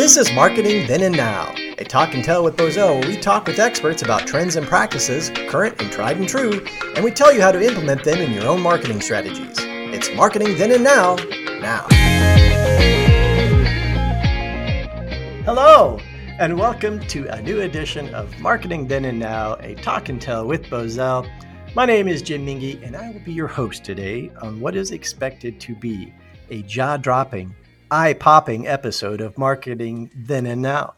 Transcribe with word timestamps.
This 0.00 0.16
is 0.16 0.32
Marketing 0.32 0.86
Then 0.86 1.02
and 1.02 1.14
Now, 1.14 1.52
a 1.76 1.84
talk 1.84 2.14
and 2.14 2.24
tell 2.24 2.42
with 2.42 2.56
Bozell 2.56 2.98
where 2.98 3.06
we 3.06 3.18
talk 3.18 3.46
with 3.46 3.58
experts 3.58 4.00
about 4.00 4.26
trends 4.26 4.56
and 4.56 4.66
practices, 4.66 5.28
current 5.50 5.78
and 5.78 5.92
tried 5.92 6.16
and 6.16 6.26
true, 6.26 6.64
and 6.96 7.04
we 7.04 7.10
tell 7.10 7.30
you 7.34 7.42
how 7.42 7.52
to 7.52 7.62
implement 7.62 8.02
them 8.02 8.16
in 8.16 8.32
your 8.32 8.46
own 8.46 8.62
marketing 8.62 9.02
strategies. 9.02 9.56
It's 9.58 10.10
Marketing 10.14 10.56
Then 10.56 10.72
and 10.72 10.82
Now, 10.82 11.16
now. 11.60 11.86
Hello, 15.44 16.00
and 16.38 16.58
welcome 16.58 17.00
to 17.08 17.26
a 17.34 17.42
new 17.42 17.60
edition 17.60 18.14
of 18.14 18.40
Marketing 18.40 18.88
Then 18.88 19.04
and 19.04 19.18
Now, 19.18 19.56
a 19.60 19.74
talk 19.74 20.08
and 20.08 20.18
tell 20.18 20.46
with 20.46 20.64
Bozell. 20.68 21.30
My 21.74 21.84
name 21.84 22.08
is 22.08 22.22
Jim 22.22 22.46
Minge, 22.46 22.82
and 22.82 22.96
I 22.96 23.10
will 23.10 23.20
be 23.20 23.34
your 23.34 23.48
host 23.48 23.84
today 23.84 24.32
on 24.40 24.60
what 24.60 24.76
is 24.76 24.92
expected 24.92 25.60
to 25.60 25.74
be 25.74 26.14
a 26.48 26.62
jaw 26.62 26.96
dropping, 26.96 27.54
eye 27.90 28.12
popping 28.12 28.66
episode 28.68 29.20
of 29.20 29.36
Marketing 29.36 30.10
Then 30.14 30.46
and 30.46 30.62
Now. 30.62 30.94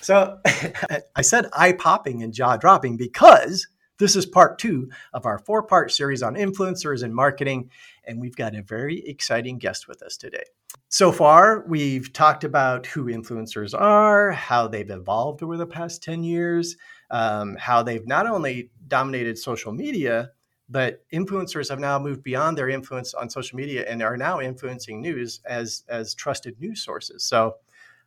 So 0.00 0.38
I 1.16 1.22
said 1.22 1.48
eye 1.52 1.72
popping 1.72 2.22
and 2.22 2.34
jaw 2.34 2.56
dropping 2.56 2.96
because 2.98 3.66
this 3.98 4.16
is 4.16 4.26
part 4.26 4.58
two 4.58 4.90
of 5.12 5.24
our 5.24 5.38
four 5.38 5.62
part 5.62 5.90
series 5.90 6.22
on 6.22 6.34
influencers 6.34 7.02
and 7.02 7.14
marketing. 7.14 7.70
And 8.04 8.20
we've 8.20 8.36
got 8.36 8.54
a 8.54 8.62
very 8.62 8.98
exciting 9.06 9.58
guest 9.58 9.88
with 9.88 10.02
us 10.02 10.16
today. 10.16 10.44
So 10.88 11.12
far, 11.12 11.64
we've 11.66 12.12
talked 12.12 12.44
about 12.44 12.86
who 12.86 13.06
influencers 13.06 13.78
are, 13.78 14.32
how 14.32 14.68
they've 14.68 14.90
evolved 14.90 15.42
over 15.42 15.56
the 15.56 15.66
past 15.66 16.02
10 16.02 16.22
years, 16.22 16.76
um, 17.10 17.56
how 17.58 17.82
they've 17.82 18.06
not 18.06 18.26
only 18.26 18.70
dominated 18.86 19.38
social 19.38 19.72
media, 19.72 20.32
but 20.68 21.04
influencers 21.12 21.68
have 21.68 21.78
now 21.78 21.98
moved 21.98 22.22
beyond 22.22 22.56
their 22.56 22.68
influence 22.68 23.14
on 23.14 23.28
social 23.28 23.56
media 23.56 23.84
and 23.88 24.02
are 24.02 24.16
now 24.16 24.40
influencing 24.40 25.00
news 25.00 25.40
as 25.46 25.82
as 25.88 26.14
trusted 26.14 26.58
news 26.60 26.82
sources. 26.82 27.24
So 27.24 27.56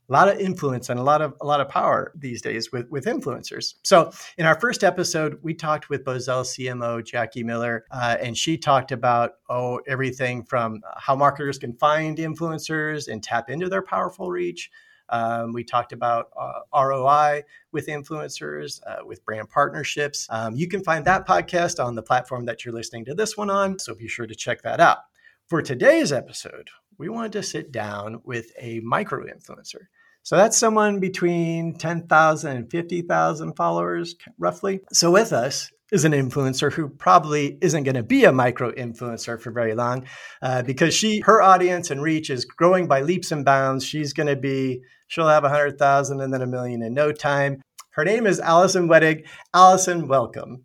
a 0.10 0.14
lot 0.14 0.30
of 0.30 0.40
influence 0.40 0.90
and 0.90 1.00
a 1.00 1.04
lot 1.04 1.22
of 1.22 1.34
a 1.42 1.46
lot 1.46 1.60
of 1.60 1.68
power 1.70 2.14
these 2.16 2.42
days 2.42 2.72
with 2.72 2.90
with 2.90 3.06
influencers. 3.06 3.76
So 3.84 4.12
in 4.38 4.46
our 4.46 4.60
first 4.60 4.84
episode, 4.84 5.40
we 5.42 5.54
talked 5.54 5.90
with 5.90 6.04
Bozell 6.04 6.44
CMO 6.44 7.06
Jackie 7.06 7.44
Miller, 7.44 7.86
uh, 7.92 8.18
and 8.22 8.38
she 8.38 8.58
talked 8.58 8.92
about 8.92 9.34
oh 9.50 9.82
everything 9.88 10.44
from 10.44 10.82
how 10.98 11.16
marketers 11.16 11.60
can 11.60 11.74
find 11.74 12.18
influencers 12.18 13.12
and 13.12 13.22
tap 13.22 13.50
into 13.50 13.70
their 13.70 13.82
powerful 13.82 14.30
reach. 14.30 14.72
Um, 15.10 15.54
we 15.54 15.64
talked 15.64 15.94
about 15.94 16.30
uh, 16.40 16.62
ROI 16.74 17.44
with 17.72 17.88
influencers, 17.88 18.80
uh, 18.88 19.06
with 19.06 19.24
brand 19.26 19.50
partnerships. 19.50 20.28
Um, 20.30 20.56
you 20.56 20.68
can 20.68 20.84
find 20.84 21.06
that 21.06 21.28
podcast 21.28 21.84
on 21.84 21.96
the 21.96 22.04
platform 22.04 22.46
that 22.46 22.64
you're 22.64 22.74
listening 22.74 23.06
to 23.06 23.16
this 23.16 23.38
one 23.38 23.50
on. 23.50 23.80
So 23.80 23.96
be 23.96 24.08
sure 24.08 24.28
to 24.28 24.36
check 24.36 24.62
that 24.64 24.80
out. 24.80 25.00
For 25.48 25.62
today's 25.62 26.12
episode, 26.12 26.70
we 26.98 27.10
wanted 27.10 27.32
to 27.34 27.44
sit 27.44 27.72
down 27.72 28.22
with 28.24 28.52
a 28.60 28.80
micro 28.82 29.26
influencer. 29.26 29.88
So 30.24 30.36
that's 30.36 30.58
someone 30.58 31.00
between 31.00 31.78
10,000 31.78 32.58
and 32.58 32.70
50,000 32.70 33.54
followers, 33.54 34.16
roughly. 34.38 34.82
So 34.92 35.10
with 35.10 35.32
us 35.32 35.72
is 35.92 36.04
an 36.04 36.12
influencer 36.12 36.72
who 36.72 36.90
probably 36.90 37.58
isn't 37.62 37.84
going 37.84 37.96
to 37.96 38.04
be 38.04 38.26
a 38.26 38.34
micro 38.34 38.72
influencer 38.72 39.40
for 39.40 39.52
very 39.52 39.74
long 39.74 40.06
uh, 40.42 40.64
because 40.64 40.94
she 40.94 41.22
her 41.22 41.42
audience 41.42 41.92
and 41.92 42.02
reach 42.02 42.30
is 42.30 42.44
growing 42.44 42.88
by 42.88 43.02
leaps 43.02 43.32
and 43.32 43.46
bounds 43.46 43.86
she's 43.86 44.12
going 44.12 44.28
to 44.28 44.36
be 44.36 44.82
she'll 45.08 45.28
have 45.28 45.44
a 45.44 45.50
hundred 45.50 45.78
thousand 45.80 46.22
and 46.22 46.34
then 46.34 46.42
a 46.42 46.48
million 46.48 46.84
in 46.84 46.94
no 46.94 47.12
time. 47.12 47.62
Her 47.92 48.06
name 48.06 48.28
is 48.28 48.40
allison 48.40 48.88
Wetig 48.88 49.26
allison 49.54 50.08
welcome. 50.08 50.64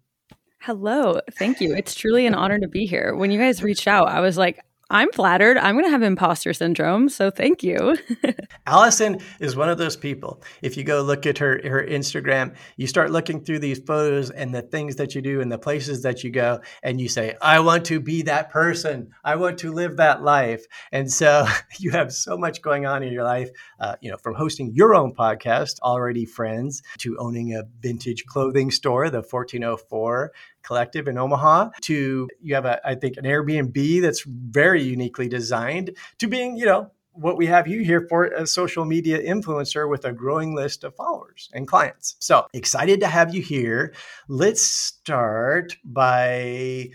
Hello. 0.60 1.20
Thank 1.38 1.60
you. 1.60 1.74
It's 1.74 1.94
truly 1.94 2.26
an 2.26 2.34
honor 2.34 2.58
to 2.60 2.68
be 2.68 2.86
here. 2.86 3.16
When 3.16 3.30
you 3.30 3.38
guys 3.38 3.62
reached 3.62 3.88
out 3.88 4.08
i 4.08 4.20
was 4.20 4.38
like 4.38 4.60
I'm 4.92 5.10
flattered. 5.10 5.56
I'm 5.56 5.74
going 5.74 5.86
to 5.86 5.90
have 5.90 6.02
imposter 6.02 6.52
syndrome. 6.52 7.08
So 7.08 7.30
thank 7.30 7.62
you. 7.62 7.96
Allison 8.66 9.20
is 9.40 9.56
one 9.56 9.70
of 9.70 9.78
those 9.78 9.96
people. 9.96 10.42
If 10.60 10.76
you 10.76 10.84
go 10.84 11.00
look 11.00 11.24
at 11.24 11.38
her, 11.38 11.60
her 11.64 11.82
Instagram, 11.82 12.54
you 12.76 12.86
start 12.86 13.10
looking 13.10 13.42
through 13.42 13.60
these 13.60 13.78
photos 13.78 14.28
and 14.28 14.54
the 14.54 14.60
things 14.60 14.96
that 14.96 15.14
you 15.14 15.22
do 15.22 15.40
and 15.40 15.50
the 15.50 15.56
places 15.56 16.02
that 16.02 16.22
you 16.22 16.30
go, 16.30 16.60
and 16.82 17.00
you 17.00 17.08
say, 17.08 17.34
I 17.40 17.60
want 17.60 17.86
to 17.86 18.00
be 18.00 18.22
that 18.22 18.50
person. 18.50 19.12
I 19.24 19.36
want 19.36 19.58
to 19.60 19.72
live 19.72 19.96
that 19.96 20.22
life. 20.22 20.66
And 20.92 21.10
so 21.10 21.46
you 21.78 21.92
have 21.92 22.12
so 22.12 22.36
much 22.36 22.60
going 22.60 22.84
on 22.84 23.02
in 23.02 23.14
your 23.14 23.24
life, 23.24 23.48
uh, 23.80 23.96
you 24.02 24.10
know, 24.10 24.18
from 24.18 24.34
hosting 24.34 24.72
your 24.74 24.94
own 24.94 25.14
podcast, 25.14 25.80
Already 25.80 26.26
Friends, 26.26 26.82
to 26.98 27.16
owning 27.18 27.54
a 27.54 27.62
vintage 27.80 28.26
clothing 28.26 28.70
store, 28.70 29.08
the 29.08 29.22
1404, 29.22 30.32
collective 30.62 31.08
in 31.08 31.18
Omaha 31.18 31.70
to 31.82 32.28
you 32.40 32.54
have 32.54 32.64
a 32.64 32.80
I 32.86 32.94
think 32.94 33.16
an 33.16 33.24
Airbnb 33.24 34.02
that's 34.02 34.22
very 34.26 34.82
uniquely 34.82 35.28
designed 35.28 35.96
to 36.18 36.28
being, 36.28 36.56
you 36.56 36.66
know, 36.66 36.90
what 37.12 37.36
we 37.36 37.46
have 37.46 37.68
you 37.68 37.82
here 37.84 38.06
for 38.08 38.24
a 38.24 38.46
social 38.46 38.84
media 38.84 39.20
influencer 39.22 39.88
with 39.88 40.04
a 40.04 40.12
growing 40.12 40.54
list 40.54 40.84
of 40.84 40.96
followers 40.96 41.50
and 41.52 41.68
clients. 41.68 42.16
So 42.18 42.46
excited 42.52 43.00
to 43.00 43.06
have 43.06 43.34
you 43.34 43.42
here. 43.42 43.94
Let's 44.28 44.62
start 44.62 45.76
by 45.84 46.90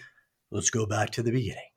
let's 0.52 0.70
go 0.70 0.86
back 0.86 1.12
to 1.12 1.24
the 1.24 1.32
beginning. 1.32 1.70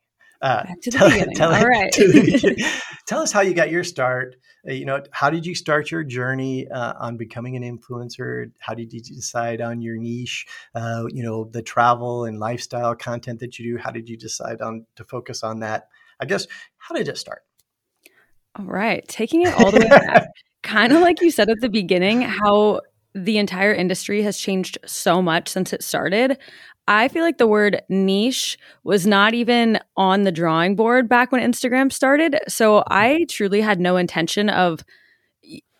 Uh, 0.42 0.64
back 0.64 0.80
to 0.82 0.90
the 0.90 0.98
tell, 0.98 1.08
beginning. 1.10 1.34
Tell, 1.34 1.54
All 1.54 1.66
right. 1.66 1.92
tell 3.06 3.20
us 3.20 3.32
how 3.32 3.40
you 3.40 3.54
got 3.54 3.70
your 3.70 3.84
start. 3.84 4.36
Uh, 4.68 4.72
you 4.72 4.84
know, 4.84 5.02
how 5.10 5.30
did 5.30 5.46
you 5.46 5.54
start 5.54 5.90
your 5.90 6.02
journey 6.02 6.68
uh, 6.68 6.94
on 6.98 7.16
becoming 7.16 7.56
an 7.56 7.62
influencer? 7.62 8.50
How 8.58 8.74
did 8.74 8.92
you 8.92 9.00
decide 9.00 9.60
on 9.60 9.80
your 9.80 9.96
niche? 9.96 10.46
Uh, 10.74 11.04
you 11.08 11.22
know, 11.22 11.44
the 11.44 11.62
travel 11.62 12.24
and 12.24 12.38
lifestyle 12.38 12.94
content 12.94 13.40
that 13.40 13.58
you 13.58 13.72
do. 13.72 13.82
How 13.82 13.90
did 13.90 14.08
you 14.08 14.16
decide 14.16 14.60
on 14.60 14.86
to 14.96 15.04
focus 15.04 15.42
on 15.42 15.60
that? 15.60 15.88
I 16.20 16.26
guess 16.26 16.46
how 16.78 16.94
did 16.94 17.08
it 17.08 17.18
start? 17.18 17.42
All 18.56 18.66
right, 18.66 19.06
taking 19.08 19.42
it 19.42 19.54
all 19.54 19.70
the 19.70 19.80
way 19.80 19.88
back, 19.88 20.28
kind 20.62 20.92
of 20.92 21.00
like 21.00 21.20
you 21.20 21.30
said 21.30 21.48
at 21.48 21.60
the 21.60 21.68
beginning, 21.68 22.22
how 22.22 22.80
the 23.14 23.38
entire 23.38 23.72
industry 23.72 24.22
has 24.22 24.36
changed 24.38 24.78
so 24.84 25.22
much 25.22 25.48
since 25.48 25.72
it 25.72 25.82
started. 25.82 26.38
I 26.88 27.08
feel 27.08 27.22
like 27.22 27.38
the 27.38 27.46
word 27.46 27.82
niche 27.88 28.58
was 28.82 29.06
not 29.06 29.34
even 29.34 29.78
on 29.96 30.22
the 30.22 30.32
drawing 30.32 30.74
board 30.74 31.08
back 31.08 31.30
when 31.30 31.40
Instagram 31.40 31.92
started. 31.92 32.38
So 32.48 32.82
I 32.88 33.26
truly 33.28 33.60
had 33.60 33.78
no 33.78 33.96
intention 33.96 34.48
of 34.48 34.80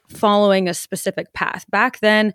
following 0.09 0.69
a 0.69 0.75
specific 0.75 1.33
path. 1.33 1.65
Back 1.71 2.01
then, 2.01 2.33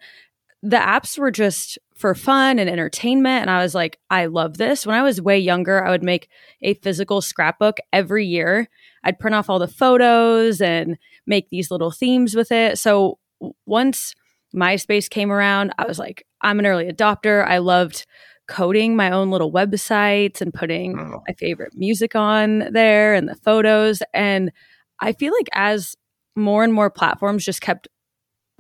the 0.62 0.78
apps 0.78 1.18
were 1.18 1.32
just 1.32 1.78
for 1.96 2.16
fun 2.16 2.60
and 2.60 2.70
entertainment. 2.70 3.42
And 3.42 3.50
I 3.50 3.62
was 3.62 3.76
like, 3.76 4.00
I 4.10 4.26
love 4.26 4.58
this. 4.58 4.86
When 4.86 4.96
I 4.96 5.04
was 5.04 5.22
way 5.22 5.38
younger, 5.38 5.86
I 5.86 5.92
would 5.92 6.04
make 6.04 6.28
a 6.62 6.74
physical 6.76 7.22
scrapbook 7.22 7.78
every 7.94 8.26
year. 8.26 8.68
I'd 9.04 9.20
print 9.20 9.36
off 9.36 9.50
all 9.50 9.60
the 9.60 9.68
photos 9.68 10.60
and 10.60 10.98
make 11.28 11.50
these 11.50 11.72
little 11.72 11.92
themes 11.92 12.36
with 12.36 12.52
it. 12.52 12.78
So 12.80 13.20
once 13.66 14.16
MySpace 14.56 15.10
came 15.10 15.32
around, 15.32 15.74
I 15.78 15.86
was 15.86 16.00
like, 16.00 16.26
I'm 16.42 16.60
an 16.60 16.66
early 16.66 16.92
adopter. 16.92 17.46
I 17.48 17.60
loved 17.60 18.06
coding 18.48 18.96
my 18.96 19.12
own 19.12 19.32
little 19.32 19.52
websites 19.52 20.42
and 20.42 20.54
putting 20.54 20.98
oh. 21.00 21.22
my 21.28 21.34
favorite 21.34 21.74
music 21.76 22.16
on 22.16 22.60
there 22.72 23.14
and 23.14 23.28
the 23.28 23.36
photos. 23.36 24.02
And 24.14 24.52
I 25.00 25.14
feel 25.14 25.34
like 25.34 25.50
as 25.54 25.96
more 26.36 26.64
and 26.64 26.74
more 26.74 26.90
platforms 26.90 27.46
just 27.46 27.62
kept 27.62 27.88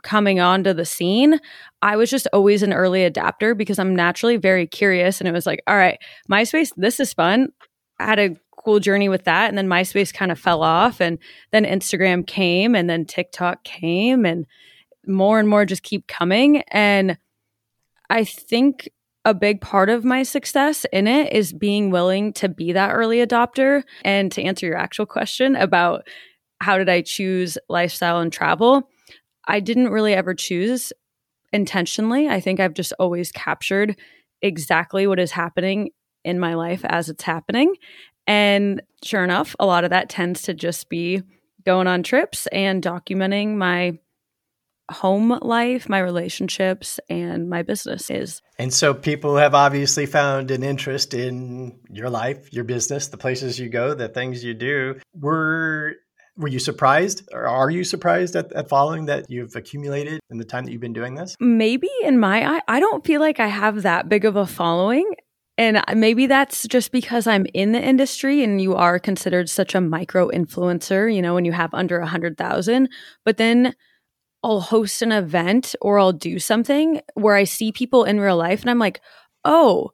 coming 0.04 0.40
onto 0.40 0.74
the 0.74 0.86
scene, 0.86 1.40
I 1.82 1.98
was 1.98 2.10
just 2.10 2.28
always 2.32 2.64
an 2.64 2.74
early 2.74 3.04
adapter 3.04 3.56
because 3.56 3.80
I'm 3.80 3.96
naturally 3.96 4.38
very 4.38 4.68
curious. 4.68 5.20
And 5.20 5.28
it 5.28 5.34
was 5.34 5.46
like, 5.46 5.62
all 5.68 5.76
right, 5.76 6.00
MySpace, 6.30 6.72
this 6.78 7.00
is 7.00 7.14
fun. 7.14 7.50
I 8.00 8.06
had 8.06 8.20
a 8.20 8.36
cool 8.58 8.80
journey 8.80 9.10
with 9.10 9.24
that. 9.26 9.50
And 9.50 9.58
then 9.58 9.68
MySpace 9.68 10.14
kind 10.14 10.32
of 10.32 10.40
fell 10.40 10.64
off. 10.64 11.02
And 11.02 11.18
then 11.52 11.66
Instagram 11.66 12.26
came 12.26 12.76
and 12.76 12.90
then 12.90 13.06
TikTok 13.06 13.64
came 13.64 14.26
and 14.26 14.46
more 15.08 15.40
and 15.40 15.48
more 15.48 15.66
just 15.66 15.84
keep 15.84 16.08
coming. 16.08 16.62
And 16.70 17.18
I 18.10 18.24
think 18.24 18.90
a 19.26 19.34
big 19.34 19.60
part 19.60 19.90
of 19.90 20.06
my 20.06 20.24
success 20.24 20.86
in 20.94 21.08
it 21.08 21.34
is 21.34 21.52
being 21.52 21.90
willing 21.90 22.32
to 22.34 22.48
be 22.48 22.72
that 22.72 22.92
early 22.94 23.18
adopter. 23.18 23.84
And 24.04 24.32
to 24.32 24.44
answer 24.44 24.68
your 24.68 24.78
actual 24.78 25.08
question 25.08 25.56
about 25.56 26.08
how 26.62 26.78
did 26.78 26.88
I 26.88 27.02
choose 27.02 27.58
lifestyle 27.68 28.20
and 28.20 28.32
travel, 28.32 28.88
I 29.48 29.60
didn't 29.60 29.90
really 29.90 30.14
ever 30.14 30.34
choose 30.36 30.94
intentionally. 31.52 32.30
I 32.30 32.40
think 32.40 32.60
I've 32.60 32.74
just 32.74 32.94
always 33.00 33.32
captured 33.32 34.00
exactly 34.42 35.08
what 35.08 35.20
is 35.20 35.32
happening 35.32 35.90
in 36.24 36.40
my 36.40 36.54
life 36.54 36.86
as 36.86 37.10
it's 37.10 37.24
happening. 37.24 37.76
And 38.28 38.82
sure 39.04 39.24
enough, 39.24 39.56
a 39.60 39.66
lot 39.66 39.84
of 39.84 39.90
that 39.90 40.10
tends 40.10 40.44
to 40.44 40.54
just 40.54 40.90
be 40.90 41.22
going 41.66 41.88
on 41.88 42.04
trips 42.04 42.48
and 42.48 42.84
documenting 42.84 43.56
my 43.56 43.98
home 44.92 45.38
life, 45.42 45.90
my 45.90 46.00
relationships, 46.00 47.00
and 47.10 47.50
my 47.50 47.62
business 47.64 48.10
is. 48.10 48.42
And 48.60 48.74
so 48.74 48.94
people 48.94 49.38
have 49.38 49.56
obviously 49.56 50.06
found 50.06 50.52
an 50.52 50.64
interest 50.64 51.14
in 51.14 51.80
your 51.90 52.10
life, 52.10 52.52
your 52.54 52.64
business, 52.64 53.08
the 53.08 53.18
places 53.18 53.60
you 53.60 53.70
go, 53.70 53.94
the 53.94 54.10
things 54.10 54.44
you 54.44 54.54
do. 54.54 55.00
Were 55.14 55.96
were 56.38 56.50
you 56.50 56.60
surprised 56.60 57.28
or 57.32 57.48
are 57.48 57.70
you 57.70 57.84
surprised 57.84 58.36
at, 58.36 58.52
at 58.52 58.68
following 58.68 59.06
that 59.06 59.30
you've 59.30 59.56
accumulated 59.56 60.20
in 60.30 60.38
the 60.38 60.44
time 60.44 60.66
that 60.66 60.72
you've 60.72 60.82
been 60.82 60.94
doing 60.94 61.16
this? 61.16 61.36
Maybe 61.40 61.90
in 62.04 62.20
my 62.20 62.58
eye, 62.58 62.62
I 62.68 62.80
don't 62.80 63.06
feel 63.06 63.22
like 63.22 63.40
I 63.40 63.48
have 63.48 63.84
that 63.84 64.10
big 64.10 64.26
of 64.26 64.36
a 64.36 64.46
following. 64.46 65.10
And 65.58 65.82
maybe 65.96 66.28
that's 66.28 66.68
just 66.68 66.92
because 66.92 67.28
I'm 67.28 67.46
in 67.54 67.72
the 67.72 67.82
industry 67.82 68.44
and 68.44 68.60
you 68.62 68.76
are 68.76 69.00
considered 69.00 69.50
such 69.50 69.74
a 69.74 69.80
micro 69.80 70.30
influencer, 70.30 71.14
you 71.14 71.22
know, 71.22 71.34
when 71.34 71.46
you 71.46 71.54
have 71.54 71.74
under 71.74 72.00
a 72.00 72.08
hundred 72.08 72.38
thousand. 72.38 72.90
But 73.24 73.38
then 73.38 73.74
I'll 74.46 74.62
host 74.62 75.02
an 75.02 75.12
event 75.12 75.74
or 75.82 75.98
I'll 75.98 76.14
do 76.14 76.38
something 76.38 77.02
where 77.16 77.34
I 77.34 77.46
see 77.46 77.72
people 77.72 78.04
in 78.04 78.20
real 78.20 78.38
life 78.38 78.62
and 78.62 78.70
I'm 78.70 78.78
like, 78.78 79.02
oh, 79.44 79.90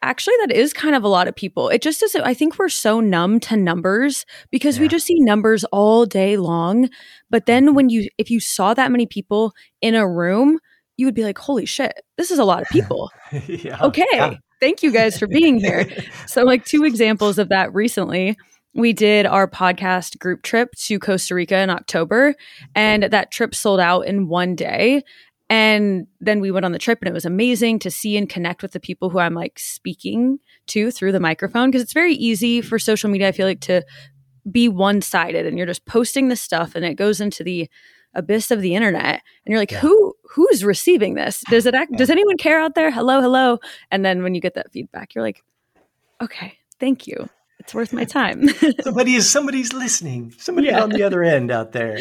actually 0.00 0.36
that 0.40 0.52
is 0.52 0.72
kind 0.72 0.94
of 0.94 1.04
a 1.04 1.08
lot 1.08 1.28
of 1.28 1.36
people. 1.36 1.68
It 1.68 1.82
just 1.82 2.00
doesn't 2.00 2.22
I 2.22 2.32
think 2.32 2.58
we're 2.58 2.70
so 2.70 3.00
numb 3.00 3.40
to 3.40 3.58
numbers 3.58 4.24
because 4.50 4.76
yeah. 4.78 4.82
we 4.82 4.88
just 4.88 5.06
see 5.06 5.20
numbers 5.20 5.64
all 5.64 6.06
day 6.06 6.38
long. 6.38 6.88
But 7.28 7.44
then 7.44 7.66
mm-hmm. 7.66 7.74
when 7.74 7.88
you 7.90 8.08
if 8.16 8.30
you 8.30 8.40
saw 8.40 8.72
that 8.72 8.90
many 8.90 9.04
people 9.04 9.52
in 9.82 9.94
a 9.94 10.08
room, 10.08 10.60
you 10.96 11.04
would 11.06 11.14
be 11.14 11.24
like, 11.24 11.36
holy 11.36 11.66
shit, 11.66 11.92
this 12.16 12.30
is 12.30 12.38
a 12.38 12.44
lot 12.44 12.62
of 12.62 12.68
people. 12.72 13.10
yeah. 13.46 13.82
Okay. 13.82 14.06
Yeah. 14.14 14.34
Thank 14.60 14.82
you 14.82 14.92
guys 14.92 15.18
for 15.18 15.26
being 15.26 15.60
here. 15.60 15.90
so 16.26 16.42
like 16.42 16.64
two 16.64 16.84
examples 16.84 17.38
of 17.38 17.50
that 17.50 17.74
recently 17.74 18.38
we 18.74 18.92
did 18.92 19.26
our 19.26 19.48
podcast 19.48 20.18
group 20.18 20.42
trip 20.42 20.72
to 20.76 20.98
Costa 20.98 21.34
Rica 21.34 21.58
in 21.58 21.70
October, 21.70 22.34
and 22.74 23.04
that 23.04 23.30
trip 23.30 23.54
sold 23.54 23.80
out 23.80 24.02
in 24.02 24.28
one 24.28 24.54
day. 24.54 25.02
And 25.48 26.06
then 26.20 26.38
we 26.40 26.52
went 26.52 26.64
on 26.64 26.72
the 26.72 26.78
trip, 26.78 27.00
and 27.00 27.08
it 27.08 27.14
was 27.14 27.24
amazing 27.24 27.80
to 27.80 27.90
see 27.90 28.16
and 28.16 28.28
connect 28.28 28.62
with 28.62 28.72
the 28.72 28.80
people 28.80 29.10
who 29.10 29.18
I'm 29.18 29.34
like 29.34 29.58
speaking 29.58 30.38
to 30.68 30.92
through 30.92 31.12
the 31.12 31.20
microphone. 31.20 31.70
Because 31.70 31.82
it's 31.82 31.92
very 31.92 32.14
easy 32.14 32.60
for 32.60 32.78
social 32.78 33.10
media, 33.10 33.28
I 33.28 33.32
feel 33.32 33.46
like, 33.46 33.60
to 33.62 33.82
be 34.50 34.68
one 34.68 35.02
sided, 35.02 35.46
and 35.46 35.58
you're 35.58 35.66
just 35.66 35.86
posting 35.86 36.28
the 36.28 36.36
stuff, 36.36 36.76
and 36.76 36.84
it 36.84 36.94
goes 36.94 37.20
into 37.20 37.42
the 37.42 37.68
abyss 38.14 38.50
of 38.50 38.60
the 38.60 38.74
internet 38.74 39.22
and 39.44 39.52
you're 39.52 39.60
like 39.60 39.70
yeah. 39.70 39.78
who 39.78 40.12
who's 40.24 40.64
receiving 40.64 41.14
this 41.14 41.44
does 41.48 41.64
it 41.64 41.76
act, 41.76 41.90
yeah. 41.92 41.96
does 41.96 42.10
anyone 42.10 42.36
care 42.36 42.60
out 42.60 42.74
there 42.74 42.90
hello 42.90 43.20
hello 43.20 43.58
and 43.92 44.04
then 44.04 44.24
when 44.24 44.34
you 44.34 44.40
get 44.40 44.54
that 44.54 44.72
feedback 44.72 45.14
you're 45.14 45.22
like 45.22 45.44
okay 46.20 46.58
thank 46.80 47.06
you 47.06 47.28
it's 47.60 47.74
worth 47.74 47.92
my 47.92 48.04
time. 48.04 48.48
somebody 48.82 49.14
is 49.14 49.30
somebody's 49.30 49.72
listening. 49.72 50.34
Somebody 50.38 50.68
yeah. 50.68 50.82
on 50.82 50.90
the 50.90 51.02
other 51.02 51.22
end 51.22 51.50
out 51.50 51.72
there. 51.72 51.98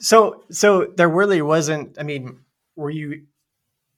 So 0.00 0.44
so 0.50 0.92
there 0.96 1.08
really 1.08 1.40
wasn't. 1.40 1.98
I 1.98 2.02
mean, 2.02 2.40
were 2.76 2.90
you 2.90 3.26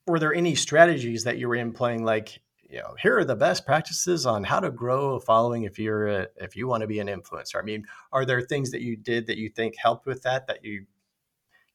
were 0.05 0.19
there 0.19 0.33
any 0.33 0.55
strategies 0.55 1.23
that 1.23 1.37
you 1.37 1.47
were 1.47 1.55
employing? 1.55 2.05
Like, 2.05 2.39
you 2.69 2.77
know, 2.77 2.95
here 3.01 3.17
are 3.17 3.25
the 3.25 3.35
best 3.35 3.65
practices 3.65 4.25
on 4.25 4.43
how 4.43 4.59
to 4.59 4.69
grow 4.69 5.15
a 5.15 5.19
following 5.19 5.63
if 5.63 5.79
you're 5.79 6.07
a, 6.07 6.27
if 6.37 6.55
you 6.55 6.67
want 6.67 6.81
to 6.81 6.87
be 6.87 6.99
an 6.99 7.07
influencer. 7.07 7.55
I 7.59 7.63
mean, 7.63 7.85
are 8.11 8.23
there 8.23 8.41
things 8.41 8.71
that 8.71 8.81
you 8.81 8.95
did 8.95 9.27
that 9.27 9.37
you 9.37 9.49
think 9.49 9.75
helped 9.77 10.05
with 10.05 10.21
that 10.23 10.47
that 10.47 10.63
you 10.63 10.85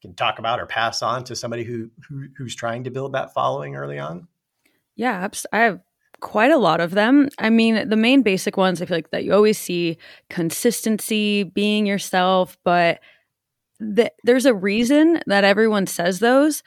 can 0.01 0.15
talk 0.15 0.39
about 0.39 0.59
or 0.59 0.65
pass 0.65 1.01
on 1.01 1.25
to 1.25 1.35
somebody 1.35 1.63
who, 1.63 1.89
who 2.07 2.27
who's 2.37 2.55
trying 2.55 2.85
to 2.85 2.91
build 2.91 3.13
that 3.13 3.33
following 3.33 3.75
early 3.75 3.99
on? 3.99 4.27
Yeah, 4.95 5.27
I 5.51 5.59
have 5.59 5.81
quite 6.23 6.51
a 6.51 6.57
lot 6.57 6.79
of 6.79 6.91
them. 6.91 7.27
I 7.37 7.49
mean, 7.49 7.89
the 7.89 7.97
main 7.97 8.21
basic 8.21 8.55
ones 8.55 8.81
I 8.81 8.85
feel 8.85 8.95
like 8.95 9.11
that 9.11 9.25
you 9.25 9.33
always 9.33 9.57
see 9.59 9.97
consistency, 10.29 11.43
being 11.43 11.85
yourself, 11.85 12.57
but 12.63 13.01
th- 13.95 14.13
there's 14.23 14.45
a 14.45 14.53
reason 14.53 15.19
that 15.27 15.43
everyone 15.43 15.85
says 15.85 16.19
those. 16.19 16.63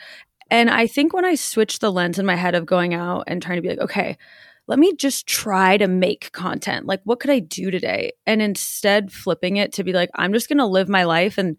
And 0.51 0.69
I 0.69 0.87
think 0.87 1.15
when 1.15 1.25
I 1.25 1.37
switched 1.37 1.81
the 1.81 1.91
lens 1.91 2.19
in 2.19 2.27
my 2.27 2.37
head 2.37 2.55
of 2.55 2.67
going 2.67 2.93
out 2.93 3.25
and 3.29 3.41
trying 3.41 3.57
to 3.57 3.63
be 3.63 3.71
like, 3.71 3.79
okay, 3.79 4.19
let 4.67 4.79
me 4.79 4.95
just 4.95 5.27
try 5.27 5.79
to 5.79 5.89
make 5.89 6.33
content. 6.33 6.85
Like, 6.85 7.01
what 7.05 7.19
could 7.19 7.31
I 7.31 7.39
do 7.39 7.71
today? 7.71 8.13
And 8.27 8.43
instead, 8.43 9.11
flipping 9.11 9.57
it 9.57 9.73
to 9.73 9.85
be 9.85 9.95
like, 9.95 10.11
I'm 10.17 10.35
just 10.35 10.49
going 10.51 10.59
to 10.59 10.67
live 10.67 10.89
my 10.91 11.05
life 11.05 11.39
and 11.39 11.57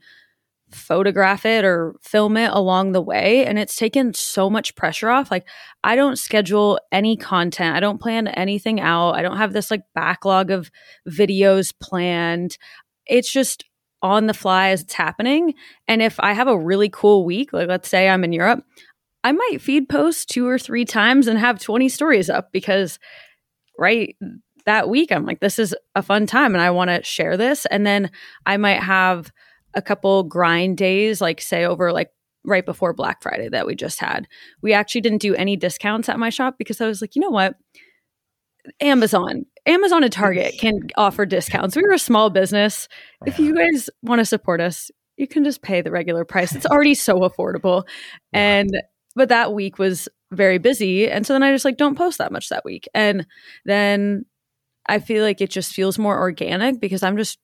photograph 0.72 1.46
it 1.46 1.64
or 1.64 1.96
film 2.02 2.36
it 2.36 2.52
along 2.52 2.92
the 2.92 3.02
way 3.02 3.46
and 3.46 3.58
it's 3.58 3.76
taken 3.76 4.14
so 4.14 4.50
much 4.50 4.76
pressure 4.76 5.10
off. 5.10 5.32
Like 5.32 5.48
i 5.84 5.96
don't 5.96 6.18
schedule 6.18 6.80
any 6.92 7.16
content. 7.16 7.76
I 7.76 7.80
don't 7.80 8.02
plan 8.02 8.28
anything 8.28 8.80
out. 8.82 9.12
I 9.12 9.22
don't 9.22 9.38
have 9.38 9.54
this 9.54 9.72
like 9.72 9.84
backlog 9.96 10.52
of 10.52 10.70
videos 11.08 11.74
planned. 11.80 12.58
It's 13.06 13.32
just 13.32 13.64
on 14.02 14.28
the 14.28 14.34
fly 14.34 14.70
as 14.70 14.82
it's 14.82 14.94
happening. 14.94 15.54
And 15.88 16.02
if 16.02 16.20
i 16.20 16.34
have 16.34 16.48
a 16.48 16.60
really 16.60 16.90
cool 16.90 17.26
week 17.26 17.54
like 17.54 17.70
let's 17.70 17.90
say 17.90 18.10
i'm 18.10 18.24
in 18.24 18.34
europe 18.34 18.64
i 19.24 19.32
might 19.32 19.62
feed 19.62 19.90
post 19.90 20.30
two 20.30 20.48
or 20.48 20.60
three 20.60 20.86
times 20.86 21.28
and 21.28 21.40
have 21.40 21.60
20 21.60 21.90
stories 21.90 22.30
up 22.30 22.52
because 22.52 23.00
right 23.80 24.16
that 24.66 24.90
week 24.90 25.12
i'm 25.12 25.26
like 25.26 25.40
this 25.40 25.58
is 25.58 25.74
a 25.96 26.04
fun 26.04 26.26
time 26.26 26.54
and 26.54 26.62
i 26.62 26.70
want 26.72 26.90
to 26.90 27.02
share 27.04 27.38
this. 27.38 27.66
And 27.68 27.88
then 27.88 28.12
i 28.46 28.58
might 28.58 28.84
have 28.84 29.32
a 29.78 29.82
couple 29.82 30.24
grind 30.24 30.76
days, 30.76 31.22
like 31.22 31.40
say 31.40 31.64
over 31.64 31.94
like 31.94 32.10
right 32.44 32.66
before 32.66 32.94
Black 32.94 33.22
Friday 33.22 33.48
that 33.50 33.68
we 33.68 33.76
just 33.76 34.00
had. 34.00 34.28
We 34.62 34.74
actually 34.74 35.02
didn't 35.02 35.22
do 35.22 35.36
any 35.36 35.56
discounts 35.56 36.10
at 36.10 36.18
my 36.18 36.30
shop 36.30 36.56
because 36.58 36.82
I 36.82 36.88
was 36.88 37.00
like, 37.00 37.16
you 37.16 37.22
know 37.22 37.30
what? 37.30 37.56
Amazon, 38.82 39.46
Amazon 39.66 40.04
and 40.04 40.12
Target 40.12 40.56
can 40.60 40.82
offer 40.98 41.26
discounts. 41.26 41.76
We 41.76 41.84
are 41.84 41.94
a 41.94 42.00
small 42.00 42.30
business. 42.32 42.88
If 43.26 43.38
you 43.38 43.56
guys 43.56 43.90
want 44.02 44.20
to 44.20 44.26
support 44.26 44.60
us, 44.60 44.90
you 45.16 45.28
can 45.28 45.44
just 45.44 45.62
pay 45.62 45.82
the 45.82 45.92
regular 45.92 46.26
price. 46.26 46.56
It's 46.56 46.66
already 46.66 46.96
so 46.96 47.20
affordable. 47.20 47.84
And 48.34 48.82
but 49.16 49.30
that 49.30 49.54
week 49.54 49.80
was 49.80 50.08
very 50.32 50.58
busy. 50.58 51.10
And 51.10 51.26
so 51.26 51.34
then 51.34 51.44
I 51.44 51.52
just 51.52 51.66
like 51.66 51.78
don't 51.78 51.98
post 51.98 52.18
that 52.18 52.32
much 52.32 52.50
that 52.50 52.66
week. 52.66 52.88
And 52.94 53.26
then 53.66 54.26
I 54.88 55.00
feel 55.00 55.24
like 55.24 55.42
it 55.42 55.50
just 55.50 55.74
feels 55.74 55.98
more 56.00 56.18
organic 56.20 56.80
because 56.80 57.04
I'm 57.04 57.18
just 57.18 57.40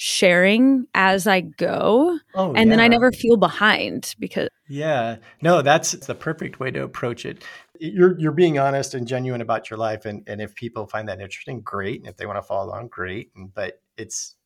sharing 0.00 0.86
as 0.94 1.26
I 1.26 1.40
go. 1.40 2.20
Oh, 2.32 2.52
and 2.54 2.70
yeah. 2.70 2.76
then 2.76 2.80
I 2.80 2.86
never 2.86 3.10
feel 3.10 3.36
behind 3.36 4.14
because 4.20 4.48
Yeah. 4.68 5.16
No, 5.42 5.60
that's 5.60 5.90
the 5.90 6.14
perfect 6.14 6.60
way 6.60 6.70
to 6.70 6.84
approach 6.84 7.26
it. 7.26 7.42
You're 7.80 8.16
you're 8.18 8.32
being 8.32 8.60
honest 8.60 8.94
and 8.94 9.08
genuine 9.08 9.40
about 9.40 9.70
your 9.70 9.76
life 9.76 10.06
and 10.06 10.22
and 10.28 10.40
if 10.40 10.54
people 10.54 10.86
find 10.86 11.08
that 11.08 11.20
interesting, 11.20 11.62
great. 11.62 12.00
And 12.00 12.08
if 12.08 12.16
they 12.16 12.26
want 12.26 12.38
to 12.38 12.42
follow 12.42 12.68
along, 12.68 12.88
great. 12.88 13.32
And, 13.34 13.52
but 13.52 13.82
it's 13.96 14.36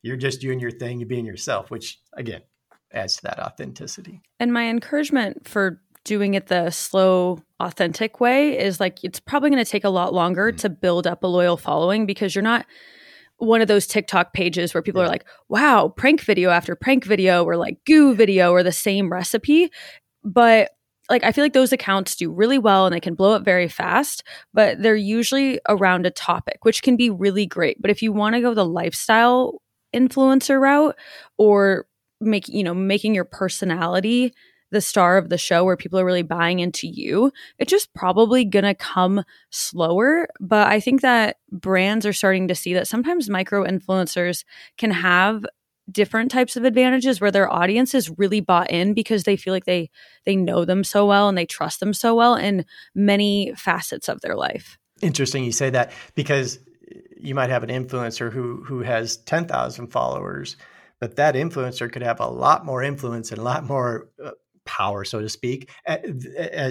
you're 0.00 0.16
just 0.16 0.40
doing 0.40 0.60
your 0.60 0.70
thing, 0.70 0.98
you're 0.98 1.08
being 1.08 1.26
yourself, 1.26 1.70
which 1.70 2.00
again 2.14 2.40
adds 2.90 3.16
to 3.16 3.24
that 3.24 3.38
authenticity. 3.38 4.22
And 4.40 4.50
my 4.50 4.66
encouragement 4.66 5.46
for 5.46 5.82
doing 6.04 6.32
it 6.32 6.46
the 6.46 6.70
slow 6.70 7.42
authentic 7.60 8.18
way 8.18 8.58
is 8.58 8.80
like 8.80 9.04
it's 9.04 9.20
probably 9.20 9.50
going 9.50 9.62
to 9.62 9.70
take 9.70 9.84
a 9.84 9.90
lot 9.90 10.14
longer 10.14 10.52
mm-hmm. 10.52 10.56
to 10.56 10.70
build 10.70 11.06
up 11.06 11.22
a 11.22 11.26
loyal 11.26 11.58
following 11.58 12.06
because 12.06 12.34
you're 12.34 12.40
not 12.40 12.64
one 13.38 13.60
of 13.60 13.68
those 13.68 13.86
TikTok 13.86 14.32
pages 14.32 14.72
where 14.72 14.82
people 14.82 15.00
yeah. 15.00 15.06
are 15.06 15.10
like, 15.10 15.26
wow, 15.48 15.92
prank 15.96 16.22
video 16.22 16.50
after 16.50 16.74
prank 16.74 17.04
video 17.04 17.44
or 17.44 17.56
like 17.56 17.78
goo 17.84 18.14
video 18.14 18.50
or 18.50 18.62
the 18.62 18.72
same 18.72 19.10
recipe. 19.10 19.70
But 20.24 20.70
like, 21.08 21.22
I 21.22 21.32
feel 21.32 21.44
like 21.44 21.52
those 21.52 21.72
accounts 21.72 22.16
do 22.16 22.32
really 22.32 22.58
well 22.58 22.86
and 22.86 22.94
they 22.94 23.00
can 23.00 23.14
blow 23.14 23.32
up 23.32 23.44
very 23.44 23.68
fast, 23.68 24.24
but 24.52 24.82
they're 24.82 24.96
usually 24.96 25.60
around 25.68 26.06
a 26.06 26.10
topic, 26.10 26.64
which 26.64 26.82
can 26.82 26.96
be 26.96 27.10
really 27.10 27.46
great. 27.46 27.80
But 27.80 27.90
if 27.90 28.02
you 28.02 28.12
want 28.12 28.34
to 28.34 28.40
go 28.40 28.54
the 28.54 28.64
lifestyle 28.64 29.62
influencer 29.94 30.60
route 30.60 30.96
or 31.38 31.86
make, 32.20 32.48
you 32.48 32.64
know, 32.64 32.74
making 32.74 33.14
your 33.14 33.24
personality 33.24 34.34
the 34.70 34.80
star 34.80 35.16
of 35.16 35.28
the 35.28 35.38
show 35.38 35.64
where 35.64 35.76
people 35.76 35.98
are 35.98 36.04
really 36.04 36.22
buying 36.22 36.58
into 36.60 36.86
you, 36.86 37.32
it's 37.58 37.70
just 37.70 37.92
probably 37.94 38.44
going 38.44 38.64
to 38.64 38.74
come 38.74 39.22
slower. 39.50 40.28
But 40.40 40.68
I 40.68 40.80
think 40.80 41.02
that 41.02 41.36
brands 41.50 42.06
are 42.06 42.12
starting 42.12 42.48
to 42.48 42.54
see 42.54 42.74
that 42.74 42.88
sometimes 42.88 43.30
micro 43.30 43.64
influencers 43.64 44.44
can 44.76 44.90
have 44.90 45.44
different 45.90 46.30
types 46.30 46.56
of 46.56 46.64
advantages 46.64 47.20
where 47.20 47.30
their 47.30 47.50
audience 47.50 47.94
is 47.94 48.10
really 48.18 48.40
bought 48.40 48.70
in 48.70 48.92
because 48.92 49.22
they 49.22 49.36
feel 49.36 49.52
like 49.52 49.66
they 49.66 49.88
they 50.24 50.34
know 50.34 50.64
them 50.64 50.82
so 50.82 51.06
well 51.06 51.28
and 51.28 51.38
they 51.38 51.46
trust 51.46 51.78
them 51.78 51.94
so 51.94 52.14
well 52.14 52.34
in 52.34 52.64
many 52.94 53.52
facets 53.56 54.08
of 54.08 54.20
their 54.20 54.34
life. 54.34 54.78
Interesting 55.00 55.44
you 55.44 55.52
say 55.52 55.70
that 55.70 55.92
because 56.14 56.58
you 57.16 57.34
might 57.34 57.50
have 57.50 57.62
an 57.62 57.70
influencer 57.70 58.32
who 58.32 58.64
who 58.64 58.80
has 58.80 59.16
10,000 59.18 59.88
followers 59.88 60.56
but 60.98 61.16
that 61.16 61.34
influencer 61.34 61.92
could 61.92 62.02
have 62.02 62.20
a 62.20 62.26
lot 62.26 62.64
more 62.64 62.82
influence 62.82 63.30
and 63.30 63.38
a 63.38 63.42
lot 63.42 63.64
more 63.64 64.08
uh, 64.24 64.30
power, 64.66 65.04
so 65.04 65.20
to 65.20 65.28
speak, 65.28 65.70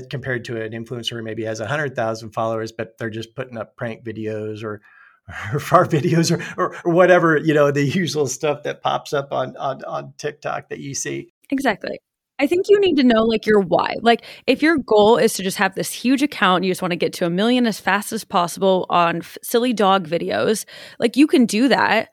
compared 0.09 0.45
to 0.45 0.61
an 0.61 0.71
influencer 0.71 1.11
who 1.17 1.23
maybe 1.23 1.43
has 1.43 1.59
100,000 1.59 2.31
followers, 2.31 2.71
but 2.71 2.97
they're 2.97 3.09
just 3.09 3.35
putting 3.35 3.57
up 3.57 3.75
prank 3.75 4.03
videos 4.03 4.63
or, 4.63 4.81
or 5.53 5.59
far 5.59 5.85
videos 5.85 6.31
or, 6.31 6.61
or, 6.61 6.75
or, 6.85 6.93
whatever, 6.93 7.37
you 7.37 7.53
know, 7.53 7.71
the 7.71 7.83
usual 7.83 8.27
stuff 8.27 8.63
that 8.63 8.81
pops 8.81 9.13
up 9.13 9.31
on, 9.31 9.57
on, 9.57 9.83
on 9.85 10.13
TikTok 10.17 10.69
that 10.69 10.79
you 10.79 10.93
see. 10.93 11.33
Exactly. 11.49 11.99
I 12.37 12.47
think 12.47 12.65
you 12.67 12.79
need 12.81 12.97
to 12.97 13.03
know 13.03 13.23
like 13.23 13.45
your 13.45 13.61
why. 13.61 13.95
Like 14.01 14.23
if 14.45 14.61
your 14.61 14.77
goal 14.77 15.17
is 15.17 15.33
to 15.33 15.43
just 15.43 15.57
have 15.57 15.75
this 15.75 15.91
huge 15.91 16.21
account, 16.21 16.63
you 16.63 16.71
just 16.71 16.81
want 16.81 16.91
to 16.91 16.97
get 16.97 17.13
to 17.13 17.25
a 17.25 17.29
million 17.29 17.65
as 17.65 17.79
fast 17.79 18.11
as 18.11 18.25
possible 18.25 18.85
on 18.89 19.17
f- 19.17 19.37
silly 19.41 19.71
dog 19.71 20.07
videos, 20.07 20.65
like 20.99 21.15
you 21.15 21.27
can 21.27 21.45
do 21.45 21.69
that. 21.69 22.09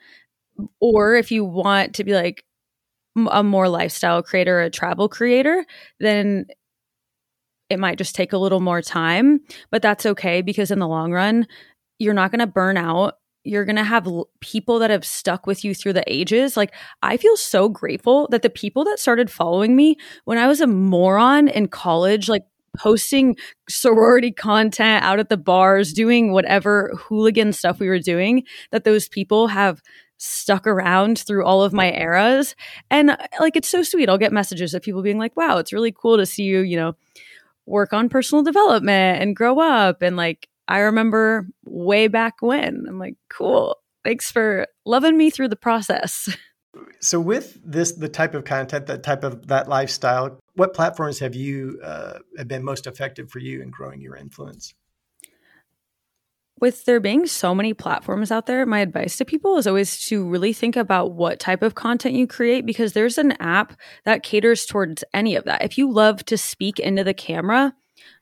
Or 0.80 1.16
if 1.16 1.32
you 1.32 1.44
want 1.44 1.94
to 1.96 2.04
be 2.04 2.14
like, 2.14 2.44
a 3.30 3.42
more 3.42 3.68
lifestyle 3.68 4.22
creator, 4.22 4.60
a 4.60 4.70
travel 4.70 5.08
creator, 5.08 5.64
then 6.00 6.46
it 7.70 7.78
might 7.78 7.98
just 7.98 8.14
take 8.14 8.32
a 8.32 8.38
little 8.38 8.60
more 8.60 8.82
time, 8.82 9.40
but 9.70 9.82
that's 9.82 10.04
okay 10.04 10.42
because 10.42 10.70
in 10.70 10.78
the 10.78 10.88
long 10.88 11.12
run, 11.12 11.46
you're 11.98 12.14
not 12.14 12.30
going 12.30 12.40
to 12.40 12.46
burn 12.46 12.76
out. 12.76 13.14
You're 13.44 13.64
going 13.64 13.76
to 13.76 13.84
have 13.84 14.06
l- 14.06 14.28
people 14.40 14.78
that 14.80 14.90
have 14.90 15.04
stuck 15.04 15.46
with 15.46 15.64
you 15.64 15.74
through 15.74 15.94
the 15.94 16.04
ages. 16.06 16.56
Like, 16.56 16.74
I 17.02 17.16
feel 17.16 17.36
so 17.36 17.68
grateful 17.68 18.28
that 18.30 18.42
the 18.42 18.50
people 18.50 18.84
that 18.84 18.98
started 18.98 19.30
following 19.30 19.74
me 19.74 19.96
when 20.24 20.38
I 20.38 20.48
was 20.48 20.60
a 20.60 20.66
moron 20.66 21.48
in 21.48 21.68
college, 21.68 22.28
like 22.28 22.44
posting 22.76 23.36
sorority 23.68 24.32
content 24.32 25.04
out 25.04 25.18
at 25.18 25.28
the 25.28 25.36
bars, 25.36 25.92
doing 25.92 26.32
whatever 26.32 26.92
hooligan 26.96 27.52
stuff 27.52 27.80
we 27.80 27.88
were 27.88 27.98
doing, 27.98 28.44
that 28.70 28.84
those 28.84 29.08
people 29.08 29.48
have 29.48 29.82
stuck 30.22 30.66
around 30.66 31.18
through 31.18 31.44
all 31.44 31.62
of 31.62 31.72
my 31.72 31.92
eras. 31.92 32.54
And 32.90 33.16
like, 33.40 33.56
it's 33.56 33.68
so 33.68 33.82
sweet. 33.82 34.08
I'll 34.08 34.18
get 34.18 34.32
messages 34.32 34.72
of 34.72 34.82
people 34.82 35.02
being 35.02 35.18
like, 35.18 35.36
wow, 35.36 35.58
it's 35.58 35.72
really 35.72 35.92
cool 35.92 36.16
to 36.16 36.26
see 36.26 36.44
you, 36.44 36.60
you 36.60 36.76
know, 36.76 36.94
work 37.66 37.92
on 37.92 38.08
personal 38.08 38.44
development 38.44 39.20
and 39.20 39.34
grow 39.34 39.58
up. 39.58 40.00
And 40.00 40.16
like, 40.16 40.48
I 40.68 40.78
remember 40.78 41.48
way 41.64 42.06
back 42.06 42.34
when. 42.40 42.86
I'm 42.88 42.98
like, 42.98 43.16
cool. 43.28 43.76
Thanks 44.04 44.30
for 44.30 44.66
loving 44.84 45.16
me 45.16 45.30
through 45.30 45.48
the 45.48 45.56
process. 45.56 46.28
So, 47.00 47.20
with 47.20 47.58
this, 47.62 47.92
the 47.92 48.08
type 48.08 48.32
of 48.32 48.44
content, 48.44 48.86
that 48.86 49.02
type 49.02 49.24
of 49.24 49.48
that 49.48 49.68
lifestyle, 49.68 50.38
what 50.54 50.72
platforms 50.72 51.18
have 51.18 51.34
you 51.34 51.78
uh, 51.84 52.20
have 52.38 52.48
been 52.48 52.64
most 52.64 52.86
effective 52.86 53.30
for 53.30 53.40
you 53.40 53.60
in 53.60 53.70
growing 53.70 54.00
your 54.00 54.16
influence? 54.16 54.72
With 56.62 56.84
there 56.84 57.00
being 57.00 57.26
so 57.26 57.56
many 57.56 57.74
platforms 57.74 58.30
out 58.30 58.46
there, 58.46 58.64
my 58.64 58.78
advice 58.78 59.16
to 59.16 59.24
people 59.24 59.58
is 59.58 59.66
always 59.66 59.98
to 59.98 60.24
really 60.24 60.52
think 60.52 60.76
about 60.76 61.10
what 61.10 61.40
type 61.40 61.60
of 61.60 61.74
content 61.74 62.14
you 62.14 62.24
create 62.24 62.64
because 62.64 62.92
there's 62.92 63.18
an 63.18 63.32
app 63.40 63.72
that 64.04 64.22
caters 64.22 64.64
towards 64.64 65.02
any 65.12 65.34
of 65.34 65.42
that. 65.42 65.64
If 65.64 65.76
you 65.76 65.90
love 65.90 66.24
to 66.26 66.38
speak 66.38 66.78
into 66.78 67.02
the 67.02 67.14
camera, 67.14 67.74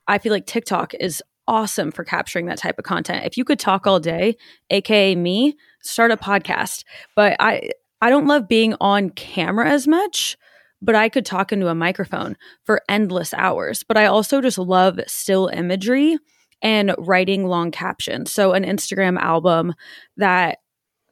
I 0.08 0.16
feel 0.16 0.32
like 0.32 0.46
TikTok 0.46 0.94
is 0.94 1.22
awesome 1.46 1.92
for 1.92 2.02
capturing 2.02 2.46
that 2.46 2.56
type 2.56 2.78
of 2.78 2.84
content. 2.86 3.26
If 3.26 3.36
you 3.36 3.44
could 3.44 3.58
talk 3.58 3.86
all 3.86 4.00
day, 4.00 4.38
aka 4.70 5.14
me, 5.14 5.58
start 5.82 6.10
a 6.10 6.16
podcast. 6.16 6.84
But 7.14 7.36
I 7.40 7.72
I 8.00 8.08
don't 8.08 8.26
love 8.26 8.48
being 8.48 8.74
on 8.80 9.10
camera 9.10 9.68
as 9.68 9.86
much, 9.86 10.38
but 10.80 10.94
I 10.94 11.10
could 11.10 11.26
talk 11.26 11.52
into 11.52 11.68
a 11.68 11.74
microphone 11.74 12.38
for 12.64 12.80
endless 12.88 13.34
hours. 13.34 13.82
But 13.82 13.98
I 13.98 14.06
also 14.06 14.40
just 14.40 14.56
love 14.56 14.98
still 15.08 15.48
imagery 15.48 16.16
and 16.62 16.94
writing 16.98 17.46
long 17.46 17.70
captions. 17.70 18.30
So, 18.32 18.52
an 18.52 18.64
Instagram 18.64 19.18
album 19.18 19.74
that 20.16 20.58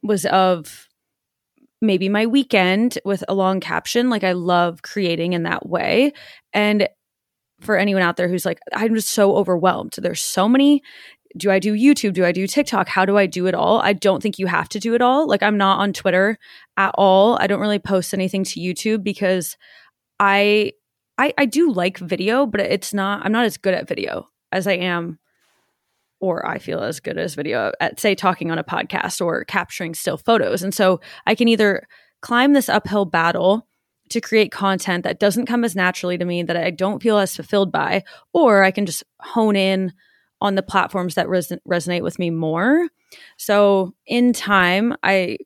was 0.03 0.27
of 0.27 0.89
maybe 1.81 2.09
my 2.09 2.27
weekend 2.27 2.99
with 3.05 3.23
a 3.29 3.35
long 3.35 3.61
caption. 3.61 4.11
Like, 4.11 4.25
I 4.25 4.33
love 4.33 4.83
creating 4.83 5.33
in 5.33 5.45
that 5.45 5.69
way. 5.69 6.13
And 6.53 6.89
for 7.61 7.77
anyone 7.77 8.03
out 8.03 8.17
there 8.17 8.29
who's 8.29 8.45
like, 8.45 8.61
I'm 8.73 8.95
just 8.95 9.11
so 9.11 9.37
overwhelmed. 9.37 9.95
There's 9.97 10.21
so 10.21 10.49
many. 10.49 10.83
Do 11.37 11.51
I 11.51 11.59
do 11.59 11.75
YouTube? 11.75 12.15
Do 12.15 12.25
I 12.25 12.33
do 12.33 12.47
TikTok? 12.47 12.89
How 12.89 13.05
do 13.05 13.17
I 13.17 13.27
do 13.27 13.47
it 13.47 13.55
all? 13.55 13.81
I 13.81 13.93
don't 13.93 14.23
think 14.23 14.39
you 14.39 14.47
have 14.47 14.69
to 14.71 14.81
do 14.81 14.95
it 14.95 15.03
all. 15.03 15.29
Like, 15.29 15.43
I'm 15.43 15.59
not 15.59 15.79
on 15.79 15.93
Twitter 15.93 16.39
at 16.77 16.95
all. 16.97 17.39
I 17.41 17.47
don't 17.47 17.61
really 17.61 17.79
post 17.79 18.15
anything 18.15 18.45
to 18.45 18.61
YouTube 18.61 19.03
because 19.03 19.57
I 20.19 20.73
I, 21.19 21.35
I 21.37 21.47
do 21.47 21.73
like 21.73 21.99
video, 21.99 22.47
but 22.47 22.61
it's 22.61 22.95
not, 22.95 23.25
I'm 23.25 23.33
not 23.33 23.45
as 23.45 23.57
good 23.57 23.75
at 23.75 23.89
video 23.89 24.29
as 24.53 24.67
I 24.67 24.75
am 24.75 25.19
or 26.21 26.47
I 26.47 26.59
feel 26.59 26.81
as 26.81 27.01
good 27.01 27.19
as 27.19 27.35
video 27.35 27.73
at, 27.81 28.01
say, 28.01 28.15
talking 28.15 28.51
on 28.51 28.59
a 28.59 28.65
podcast 28.65 29.25
or 29.25 29.45
capturing 29.45 29.95
still 29.95 30.17
photos. 30.17 30.63
And 30.63 30.75
so 30.75 31.01
I 31.27 31.35
can 31.35 31.49
either 31.49 31.87
climb 32.21 32.53
this 32.53 32.69
uphill 32.69 33.05
battle 33.05 33.67
to 34.11 34.21
create 34.21 34.51
content 34.51 35.05
that 35.05 35.21
doesn't 35.21 35.47
come 35.47 35.65
as 35.65 35.77
naturally 35.77 36.19
to 36.19 36.25
me, 36.25 36.43
that 36.43 36.57
I 36.57 36.71
don't 36.71 37.03
feel 37.03 37.19
as 37.19 37.37
fulfilled 37.37 37.71
by, 37.71 38.05
or 38.33 38.65
I 38.65 38.71
can 38.71 38.87
just 38.87 39.05
hone 39.21 39.55
in 39.55 39.93
on 40.41 40.55
the 40.55 40.63
platforms 40.63 41.15
that 41.15 41.29
res- 41.29 41.53
resonate 41.69 42.03
with 42.03 42.19
me 42.19 42.31
more. 42.31 42.89
So 43.37 43.95
in 44.07 44.33
time, 44.33 44.95
I 45.03 45.39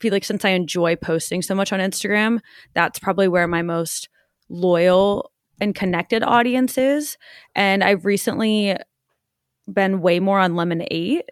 feel 0.00 0.12
like 0.12 0.24
since 0.24 0.44
I 0.44 0.50
enjoy 0.50 0.96
posting 0.96 1.42
so 1.42 1.54
much 1.54 1.72
on 1.72 1.80
Instagram, 1.80 2.40
that's 2.74 2.98
probably 2.98 3.28
where 3.28 3.48
my 3.48 3.62
most 3.62 4.08
loyal 4.48 5.30
and 5.60 5.74
connected 5.74 6.22
audience 6.22 6.78
is. 6.78 7.16
And 7.54 7.82
I've 7.82 8.04
recently 8.04 8.76
been 9.72 10.00
way 10.00 10.20
more 10.20 10.38
on 10.38 10.52
Lemon8. 10.52 11.22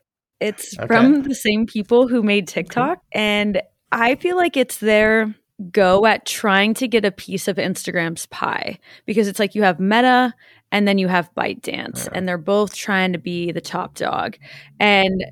It's 0.41 0.79
okay. 0.79 0.87
from 0.87 1.23
the 1.23 1.35
same 1.35 1.67
people 1.67 2.09
who 2.09 2.23
made 2.23 2.49
TikTok. 2.49 2.99
Mm-hmm. 2.99 3.19
And 3.19 3.63
I 3.93 4.17
feel 4.17 4.37
like 4.37 4.57
it's 4.57 4.79
their 4.79 5.35
go 5.71 6.05
at 6.05 6.27
trying 6.27 6.75
to 6.75 6.89
get 6.89 7.05
a 7.05 7.13
piece 7.13 7.47
of 7.49 7.57
Instagram's 7.57 8.27
pie 8.27 8.79
because 9.07 9.29
it's 9.29 9.39
like 9.39 9.55
you 9.55 9.63
have 9.63 9.79
Meta 9.79 10.35
and 10.73 10.89
then 10.89 10.99
you 10.99 11.07
have 11.07 11.33
ByteDance, 11.37 12.07
yeah. 12.07 12.11
and 12.15 12.29
they're 12.29 12.37
both 12.37 12.75
trying 12.75 13.13
to 13.13 13.19
be 13.19 13.53
the 13.53 13.61
top 13.61 13.95
dog. 13.95 14.37
And 14.81 15.25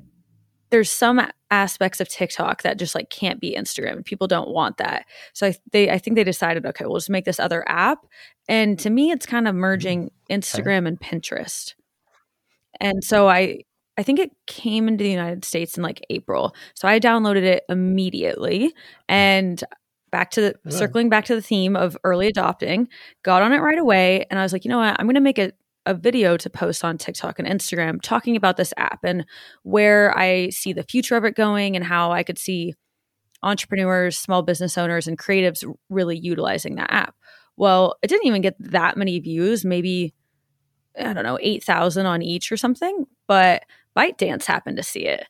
there's 0.69 0.89
some 0.89 1.21
aspects 1.51 1.99
of 1.99 2.07
TikTok 2.07 2.63
that 2.63 2.79
just 2.79 2.95
like 2.95 3.09
can't 3.09 3.41
be 3.41 3.53
Instagram. 3.55 4.05
People 4.05 4.27
don't 4.27 4.49
want 4.49 4.77
that. 4.77 5.05
So 5.33 5.47
I, 5.47 5.55
they, 5.71 5.91
I 5.91 5.99
think 5.99 6.15
they 6.15 6.23
decided, 6.23 6.65
okay, 6.65 6.85
we'll 6.85 6.97
just 6.97 7.09
make 7.09 7.25
this 7.25 7.39
other 7.39 7.63
app. 7.67 8.07
And 8.47 8.79
to 8.79 8.89
me, 8.89 9.11
it's 9.11 9.25
kind 9.25 9.47
of 9.47 9.53
merging 9.53 10.05
mm-hmm. 10.05 10.33
Instagram 10.33 10.87
and 10.87 10.99
Pinterest. 10.99 11.73
And 12.79 13.03
so 13.03 13.29
I 13.29 13.59
I 13.97 14.03
think 14.03 14.19
it 14.19 14.31
came 14.47 14.87
into 14.87 15.03
the 15.03 15.09
United 15.11 15.45
States 15.45 15.77
in 15.77 15.83
like 15.83 16.03
April. 16.09 16.55
So 16.73 16.87
I 16.87 16.99
downloaded 16.99 17.43
it 17.43 17.63
immediately 17.69 18.73
and 19.07 19.63
back 20.11 20.31
to 20.31 20.41
the 20.41 20.55
yeah. 20.65 20.77
circling 20.77 21.09
back 21.09 21.25
to 21.25 21.35
the 21.35 21.41
theme 21.41 21.75
of 21.75 21.97
early 22.03 22.27
adopting, 22.27 22.87
got 23.23 23.41
on 23.43 23.53
it 23.53 23.59
right 23.59 23.77
away 23.77 24.25
and 24.29 24.39
I 24.39 24.43
was 24.43 24.53
like, 24.53 24.65
you 24.65 24.69
know 24.69 24.79
what? 24.79 24.95
I'm 24.99 25.05
going 25.05 25.15
to 25.15 25.21
make 25.21 25.39
a 25.39 25.51
a 25.85 25.93
video 25.93 26.37
to 26.37 26.49
post 26.49 26.83
on 26.83 26.97
TikTok 26.97 27.39
and 27.39 27.47
Instagram 27.47 28.01
talking 28.01 28.35
about 28.37 28.57
this 28.57 28.73
app 28.77 28.99
and 29.03 29.25
where 29.63 30.17
I 30.17 30.49
see 30.49 30.71
the 30.71 30.83
future 30.83 31.17
of 31.17 31.25
it 31.25 31.35
going 31.35 31.75
and 31.75 31.83
how 31.83 32.11
I 32.11 32.23
could 32.23 32.39
see 32.39 32.73
entrepreneurs, 33.41 34.17
small 34.17 34.41
business 34.41 34.77
owners, 34.77 35.07
and 35.07 35.17
creatives 35.17 35.63
really 35.89 36.17
utilizing 36.17 36.75
that 36.75 36.91
app. 36.91 37.15
Well, 37.57 37.95
it 38.01 38.07
didn't 38.07 38.25
even 38.27 38.41
get 38.41 38.55
that 38.59 38.97
many 38.97 39.19
views, 39.19 39.65
maybe 39.65 40.13
I 40.99 41.13
don't 41.13 41.23
know, 41.23 41.39
8,000 41.41 42.05
on 42.05 42.21
each 42.21 42.51
or 42.51 42.57
something. 42.57 43.05
But 43.27 43.63
ByteDance 43.97 44.45
happened 44.45 44.77
to 44.77 44.83
see 44.83 45.05
it 45.05 45.25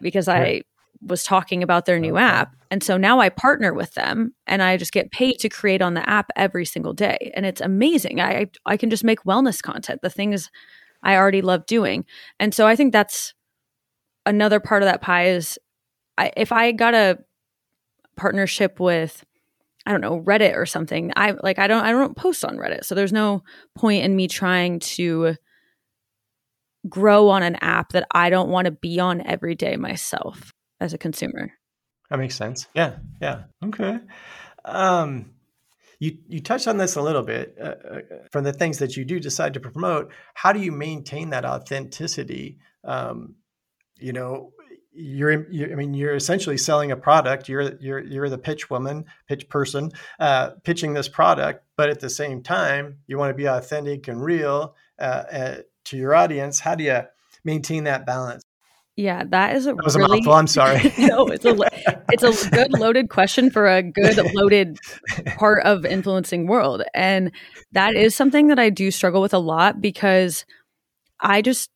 because 0.00 0.28
I 0.28 0.62
was 1.02 1.24
talking 1.24 1.62
about 1.62 1.86
their 1.86 1.98
new 1.98 2.16
app. 2.16 2.54
And 2.70 2.82
so 2.82 2.96
now 2.96 3.20
I 3.20 3.28
partner 3.28 3.72
with 3.72 3.94
them 3.94 4.34
and 4.46 4.62
I 4.62 4.76
just 4.76 4.92
get 4.92 5.12
paid 5.12 5.38
to 5.40 5.48
create 5.48 5.82
on 5.82 5.94
the 5.94 6.08
app 6.08 6.30
every 6.36 6.64
single 6.64 6.92
day. 6.92 7.32
And 7.34 7.46
it's 7.46 7.60
amazing. 7.60 8.20
I 8.20 8.46
I 8.64 8.76
can 8.76 8.90
just 8.90 9.04
make 9.04 9.24
wellness 9.24 9.62
content, 9.62 10.00
the 10.02 10.10
things 10.10 10.50
I 11.02 11.16
already 11.16 11.42
love 11.42 11.66
doing. 11.66 12.04
And 12.40 12.54
so 12.54 12.66
I 12.66 12.76
think 12.76 12.92
that's 12.92 13.34
another 14.24 14.58
part 14.58 14.82
of 14.82 14.88
that 14.88 15.02
pie 15.02 15.26
is 15.28 15.58
I, 16.18 16.32
if 16.36 16.50
I 16.50 16.72
got 16.72 16.94
a 16.94 17.18
partnership 18.16 18.80
with 18.80 19.24
I 19.86 19.92
don't 19.92 20.00
know, 20.00 20.20
Reddit 20.20 20.56
or 20.56 20.66
something. 20.66 21.12
I 21.16 21.34
like 21.42 21.58
I 21.58 21.68
don't 21.68 21.84
I 21.84 21.92
don't 21.92 22.16
post 22.16 22.44
on 22.44 22.56
Reddit. 22.56 22.84
So 22.84 22.94
there's 22.94 23.12
no 23.12 23.42
point 23.76 24.04
in 24.04 24.16
me 24.16 24.26
trying 24.26 24.80
to 24.80 25.36
grow 26.88 27.28
on 27.28 27.42
an 27.42 27.56
app 27.56 27.92
that 27.92 28.06
I 28.10 28.30
don't 28.30 28.48
want 28.48 28.66
to 28.66 28.72
be 28.72 28.98
on 28.98 29.24
every 29.26 29.54
day 29.54 29.76
myself 29.76 30.52
as 30.80 30.92
a 30.92 30.98
consumer. 30.98 31.52
That 32.10 32.18
makes 32.18 32.34
sense. 32.34 32.66
Yeah. 32.74 32.96
Yeah. 33.20 33.44
Okay. 33.64 33.98
Um 34.64 35.30
you 35.98 36.18
you 36.28 36.40
touched 36.40 36.68
on 36.68 36.76
this 36.76 36.96
a 36.96 37.02
little 37.02 37.22
bit 37.22 37.56
uh, 37.60 37.64
uh, 37.64 38.00
from 38.30 38.44
the 38.44 38.52
things 38.52 38.78
that 38.78 38.96
you 38.96 39.04
do 39.04 39.18
decide 39.18 39.54
to 39.54 39.60
promote. 39.60 40.12
How 40.34 40.52
do 40.52 40.60
you 40.60 40.72
maintain 40.72 41.30
that 41.30 41.44
authenticity? 41.44 42.58
Um, 42.84 43.36
you 43.96 44.12
know, 44.12 44.52
you're, 44.96 45.48
you're, 45.50 45.72
I 45.72 45.74
mean, 45.74 45.94
you're 45.94 46.14
essentially 46.14 46.56
selling 46.56 46.90
a 46.90 46.96
product. 46.96 47.48
You're 47.48 47.74
you're 47.76 48.00
you're 48.00 48.28
the 48.28 48.38
pitch 48.38 48.70
woman, 48.70 49.04
pitch 49.28 49.48
person, 49.48 49.92
uh, 50.18 50.50
pitching 50.64 50.94
this 50.94 51.08
product. 51.08 51.64
But 51.76 51.90
at 51.90 52.00
the 52.00 52.10
same 52.10 52.42
time, 52.42 52.98
you 53.06 53.18
want 53.18 53.30
to 53.30 53.34
be 53.34 53.46
authentic 53.46 54.08
and 54.08 54.22
real 54.22 54.74
uh, 54.98 55.02
uh, 55.30 55.56
to 55.84 55.96
your 55.96 56.14
audience. 56.14 56.60
How 56.60 56.74
do 56.74 56.84
you 56.84 57.02
maintain 57.44 57.84
that 57.84 58.06
balance? 58.06 58.42
Yeah, 58.96 59.24
that 59.28 59.54
is 59.54 59.66
a 59.66 59.74
that 59.74 59.84
was 59.84 59.94
really, 59.94 60.06
a 60.06 60.16
mouthful. 60.16 60.32
I'm 60.32 60.46
sorry. 60.46 60.80
no, 60.98 61.26
it's 61.26 61.44
a 61.44 61.54
it's 62.10 62.22
a 62.46 62.50
good 62.50 62.72
loaded 62.72 63.10
question 63.10 63.50
for 63.50 63.68
a 63.68 63.82
good 63.82 64.16
loaded 64.34 64.78
part 65.36 65.62
of 65.64 65.84
influencing 65.84 66.46
world, 66.46 66.82
and 66.94 67.30
that 67.72 67.94
is 67.94 68.14
something 68.14 68.46
that 68.46 68.58
I 68.58 68.70
do 68.70 68.90
struggle 68.90 69.20
with 69.20 69.34
a 69.34 69.38
lot 69.38 69.82
because 69.82 70.46
I 71.20 71.42
just 71.42 71.70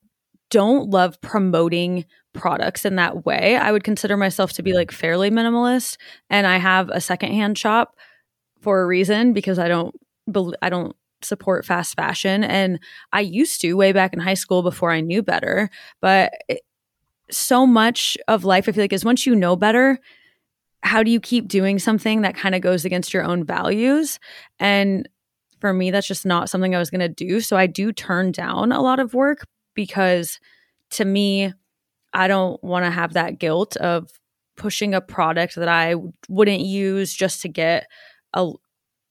don't 0.51 0.91
love 0.91 1.21
promoting 1.21 2.05
products 2.33 2.85
in 2.85 2.97
that 2.97 3.25
way. 3.25 3.57
I 3.57 3.73
would 3.73 3.85
consider 3.85 4.17
myself 4.17 4.53
to 4.55 4.63
be 4.63 4.73
mm. 4.73 4.77
like 4.77 4.93
fairly 4.93 5.31
minimalist 5.31 5.97
and 6.29 6.47
I 6.47 6.59
have 6.59 6.89
a 6.91 7.01
secondhand 7.01 7.59
shop 7.59 7.97
for 8.61 8.83
a 8.83 8.87
reason 8.87 9.33
because 9.33 9.59
I 9.59 9.69
don't 9.69 9.95
I 10.63 10.69
don't 10.69 10.95
support 11.23 11.67
fast 11.67 11.97
fashion 11.97 12.45
and 12.45 12.79
I 13.13 13.21
used 13.21 13.61
to 13.63 13.75
way 13.75 13.93
back 13.93 14.13
in 14.13 14.21
high 14.21 14.35
school 14.35 14.63
before 14.63 14.93
I 14.93 15.01
knew 15.01 15.23
better, 15.23 15.71
but 16.01 16.33
it, 16.49 16.63
so 17.31 17.67
much 17.67 18.17
of 18.29 18.45
life 18.45 18.69
I 18.69 18.73
feel 18.73 18.85
like 18.85 18.93
is 18.93 19.05
once 19.05 19.27
you 19.27 19.35
know 19.35 19.57
better, 19.57 19.99
how 20.83 21.03
do 21.03 21.11
you 21.11 21.21
keep 21.21 21.49
doing 21.49 21.79
something 21.79 22.23
that 22.23 22.37
kind 22.37 22.55
of 22.55 22.61
goes 22.61 22.85
against 22.85 23.13
your 23.13 23.25
own 23.25 23.45
values? 23.45 24.19
And 24.59 25.09
for 25.61 25.73
me 25.73 25.91
that's 25.91 26.07
just 26.07 26.25
not 26.25 26.49
something 26.49 26.75
I 26.75 26.79
was 26.79 26.91
going 26.91 27.01
to 27.01 27.09
do, 27.09 27.41
so 27.41 27.57
I 27.57 27.67
do 27.67 27.93
turn 27.93 28.31
down 28.31 28.73
a 28.73 28.81
lot 28.81 29.01
of 29.01 29.15
work 29.15 29.47
because 29.75 30.39
to 30.91 31.05
me 31.05 31.53
I 32.13 32.29
don't 32.29 32.63
want 32.63 32.85
to 32.85 32.91
have 32.91 33.13
that 33.13 33.39
guilt 33.39 33.77
of 33.77 34.11
pushing 34.57 34.95
a 34.95 35.01
product 35.01 35.55
that 35.55 35.69
I 35.69 35.95
wouldn't 36.29 36.61
use 36.61 37.15
just 37.15 37.43
to 37.43 37.49
get 37.49 37.87
a, 38.35 38.51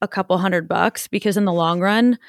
a 0.02 0.08
couple 0.08 0.38
hundred 0.38 0.68
bucks 0.68 1.08
because 1.08 1.38
in 1.38 1.46
the 1.46 1.54
long 1.54 1.80
run, 1.80 2.20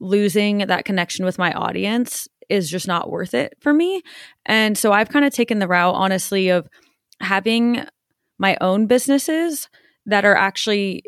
losing 0.00 0.58
that 0.58 0.84
connection 0.84 1.24
with 1.24 1.38
my 1.38 1.52
audience 1.52 2.28
is 2.48 2.70
just 2.70 2.86
not 2.86 3.10
worth 3.10 3.34
it 3.34 3.56
for 3.60 3.72
me. 3.72 4.02
And 4.46 4.76
so 4.76 4.92
I've 4.92 5.08
kind 5.08 5.24
of 5.24 5.32
taken 5.32 5.58
the 5.58 5.68
route, 5.68 5.94
honestly, 5.94 6.48
of 6.48 6.68
having 7.20 7.84
my 8.38 8.56
own 8.60 8.86
businesses 8.86 9.68
that 10.06 10.24
are 10.24 10.34
actually 10.34 11.04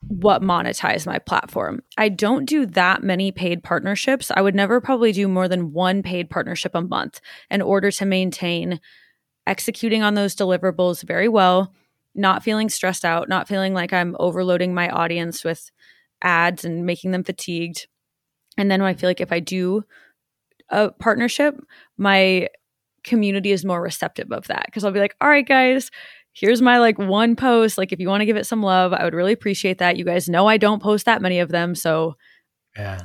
what 0.00 0.42
monetize 0.42 1.06
my 1.06 1.18
platform. 1.18 1.82
I 1.96 2.08
don't 2.08 2.44
do 2.44 2.66
that 2.66 3.02
many 3.02 3.32
paid 3.32 3.62
partnerships. 3.62 4.30
I 4.34 4.40
would 4.40 4.54
never 4.54 4.80
probably 4.80 5.12
do 5.12 5.28
more 5.28 5.48
than 5.48 5.72
one 5.72 6.02
paid 6.02 6.30
partnership 6.30 6.72
a 6.74 6.80
month 6.80 7.20
in 7.50 7.60
order 7.60 7.90
to 7.90 8.06
maintain 8.06 8.80
executing 9.46 10.02
on 10.02 10.14
those 10.14 10.36
deliverables 10.36 11.02
very 11.02 11.28
well, 11.28 11.74
not 12.14 12.42
feeling 12.42 12.68
stressed 12.68 13.04
out, 13.04 13.28
not 13.28 13.48
feeling 13.48 13.74
like 13.74 13.92
I'm 13.92 14.16
overloading 14.20 14.72
my 14.74 14.88
audience 14.88 15.42
with 15.42 15.70
ads 16.22 16.64
and 16.64 16.86
making 16.86 17.10
them 17.10 17.24
fatigued. 17.24 17.86
And 18.56 18.70
then 18.70 18.80
I 18.82 18.94
feel 18.94 19.08
like 19.08 19.20
if 19.20 19.32
I 19.32 19.40
do 19.40 19.84
a 20.68 20.90
partnership, 20.90 21.58
my 21.96 22.48
community 23.04 23.52
is 23.52 23.64
more 23.64 23.80
receptive 23.80 24.30
of 24.32 24.46
that 24.48 24.66
because 24.66 24.84
I'll 24.84 24.92
be 24.92 25.00
like, 25.00 25.16
all 25.20 25.28
right, 25.28 25.46
guys, 25.46 25.90
here's 26.38 26.62
my 26.62 26.78
like 26.78 26.98
one 26.98 27.36
post. 27.36 27.78
Like, 27.78 27.92
if 27.92 27.98
you 27.98 28.08
want 28.08 28.20
to 28.20 28.26
give 28.26 28.36
it 28.36 28.46
some 28.46 28.62
love, 28.62 28.92
I 28.92 29.04
would 29.04 29.14
really 29.14 29.32
appreciate 29.32 29.78
that. 29.78 29.96
You 29.96 30.04
guys 30.04 30.28
know 30.28 30.46
I 30.46 30.56
don't 30.56 30.82
post 30.82 31.06
that 31.06 31.22
many 31.22 31.40
of 31.40 31.48
them. 31.48 31.74
So, 31.74 32.16
yeah, 32.76 33.00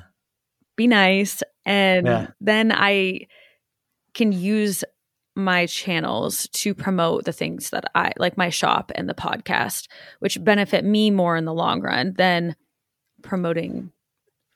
be 0.75 0.87
nice. 0.87 1.41
And 1.65 2.05
yeah. 2.05 2.27
then 2.41 2.71
I 2.71 3.27
can 4.13 4.31
use 4.31 4.83
my 5.35 5.65
channels 5.65 6.47
to 6.49 6.75
promote 6.75 7.25
the 7.25 7.33
things 7.33 7.71
that 7.71 7.85
I 7.95 8.11
like 8.17 8.37
my 8.37 8.49
shop 8.49 8.91
and 8.93 9.09
the 9.09 9.15
podcast, 9.15 9.87
which 10.19 10.43
benefit 10.43 10.85
me 10.85 11.09
more 11.09 11.35
in 11.35 11.45
the 11.45 11.53
long 11.53 11.81
run 11.81 12.13
than 12.15 12.55
promoting 13.23 13.91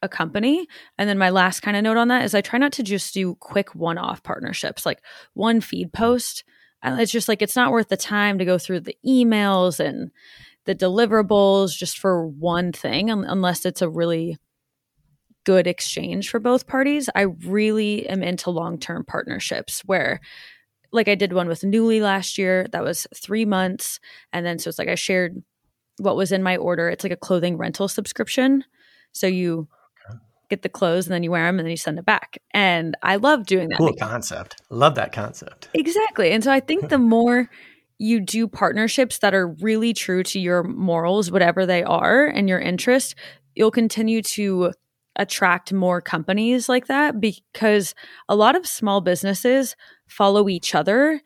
a 0.03 0.09
company. 0.09 0.67
And 0.99 1.09
then 1.09 1.17
my 1.17 1.31
last 1.31 1.61
kind 1.61 1.75
of 1.75 1.81
note 1.81 1.97
on 1.97 2.09
that 2.09 2.25
is 2.25 2.35
I 2.35 2.41
try 2.41 2.59
not 2.59 2.73
to 2.73 2.83
just 2.83 3.13
do 3.15 3.33
quick 3.35 3.73
one 3.73 3.97
off 3.97 4.21
partnerships, 4.21 4.85
like 4.85 5.01
one 5.33 5.61
feed 5.61 5.91
post. 5.91 6.43
It's 6.83 7.11
just 7.11 7.27
like, 7.27 7.41
it's 7.41 7.55
not 7.55 7.71
worth 7.71 7.89
the 7.89 7.97
time 7.97 8.37
to 8.39 8.45
go 8.45 8.57
through 8.57 8.81
the 8.81 8.97
emails 9.05 9.79
and 9.79 10.11
the 10.65 10.75
deliverables 10.75 11.75
just 11.75 11.97
for 11.97 12.27
one 12.27 12.71
thing, 12.71 13.09
unless 13.09 13.65
it's 13.65 13.81
a 13.81 13.89
really 13.89 14.37
good 15.45 15.65
exchange 15.65 16.29
for 16.29 16.39
both 16.39 16.67
parties. 16.67 17.09
I 17.15 17.21
really 17.21 18.07
am 18.07 18.21
into 18.21 18.51
long 18.51 18.77
term 18.77 19.05
partnerships 19.05 19.81
where 19.85 20.19
like 20.91 21.07
I 21.07 21.15
did 21.15 21.33
one 21.33 21.47
with 21.47 21.61
Nuuly 21.61 22.01
last 22.01 22.37
year. 22.37 22.67
That 22.71 22.83
was 22.83 23.07
three 23.15 23.45
months. 23.45 23.99
And 24.33 24.45
then 24.45 24.59
so 24.59 24.69
it's 24.69 24.79
like 24.79 24.89
I 24.89 24.95
shared 24.95 25.41
what 25.99 26.17
was 26.17 26.31
in 26.31 26.43
my 26.43 26.57
order. 26.57 26.89
It's 26.89 27.03
like 27.03 27.13
a 27.13 27.17
clothing 27.17 27.57
rental 27.57 27.87
subscription. 27.87 28.63
So 29.13 29.25
you 29.25 29.67
get 30.49 30.61
the 30.61 30.69
clothes 30.69 31.07
and 31.07 31.13
then 31.13 31.23
you 31.23 31.31
wear 31.31 31.45
them 31.45 31.59
and 31.59 31.65
then 31.65 31.71
you 31.71 31.77
send 31.77 31.99
it 31.99 32.05
back. 32.05 32.41
And 32.51 32.95
I 33.03 33.17
love 33.17 33.45
doing 33.45 33.69
that. 33.69 33.77
Cool 33.77 33.93
concept. 33.99 34.61
Love 34.69 34.95
that 34.95 35.11
concept. 35.11 35.69
Exactly. 35.73 36.31
And 36.31 36.43
so 36.43 36.51
I 36.51 36.59
think 36.59 36.89
the 36.89 36.97
more 36.97 37.49
you 37.99 38.19
do 38.19 38.47
partnerships 38.47 39.19
that 39.19 39.33
are 39.33 39.47
really 39.47 39.93
true 39.93 40.23
to 40.23 40.39
your 40.39 40.63
morals, 40.63 41.31
whatever 41.31 41.65
they 41.65 41.83
are, 41.83 42.27
and 42.27 42.47
your 42.47 42.59
interest, 42.59 43.15
you'll 43.55 43.71
continue 43.71 44.21
to 44.21 44.71
attract 45.15 45.73
more 45.73 45.99
companies 45.99 46.69
like 46.69 46.87
that 46.87 47.19
because 47.19 47.95
a 48.29 48.35
lot 48.35 48.55
of 48.55 48.67
small 48.67 49.01
businesses 49.01 49.75
follow 50.07 50.47
each 50.47 50.75
other. 50.75 51.19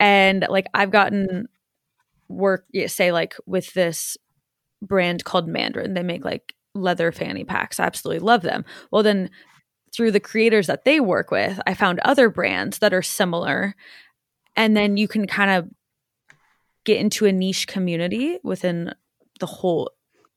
And 0.00 0.46
like 0.48 0.66
I've 0.72 0.90
gotten 0.90 1.46
work, 2.28 2.64
say, 2.86 3.12
like 3.12 3.36
with 3.46 3.72
this 3.74 4.16
brand 4.80 5.24
called 5.24 5.46
Mandarin, 5.46 5.94
they 5.94 6.02
make 6.02 6.24
like 6.24 6.54
leather 6.74 7.12
fanny 7.12 7.44
packs. 7.44 7.78
I 7.78 7.84
absolutely 7.84 8.24
love 8.24 8.42
them. 8.42 8.64
Well, 8.90 9.02
then 9.02 9.30
through 9.94 10.10
the 10.10 10.20
creators 10.20 10.66
that 10.66 10.84
they 10.84 11.00
work 11.00 11.30
with, 11.30 11.60
I 11.66 11.74
found 11.74 12.00
other 12.00 12.28
brands 12.28 12.78
that 12.78 12.92
are 12.92 13.02
similar. 13.02 13.74
And 14.56 14.76
then 14.76 14.96
you 14.96 15.08
can 15.08 15.26
kind 15.26 15.50
of 15.50 15.68
get 16.84 16.98
into 16.98 17.26
a 17.26 17.32
niche 17.32 17.66
community 17.66 18.38
within 18.42 18.92
the 19.40 19.46
whole 19.46 19.90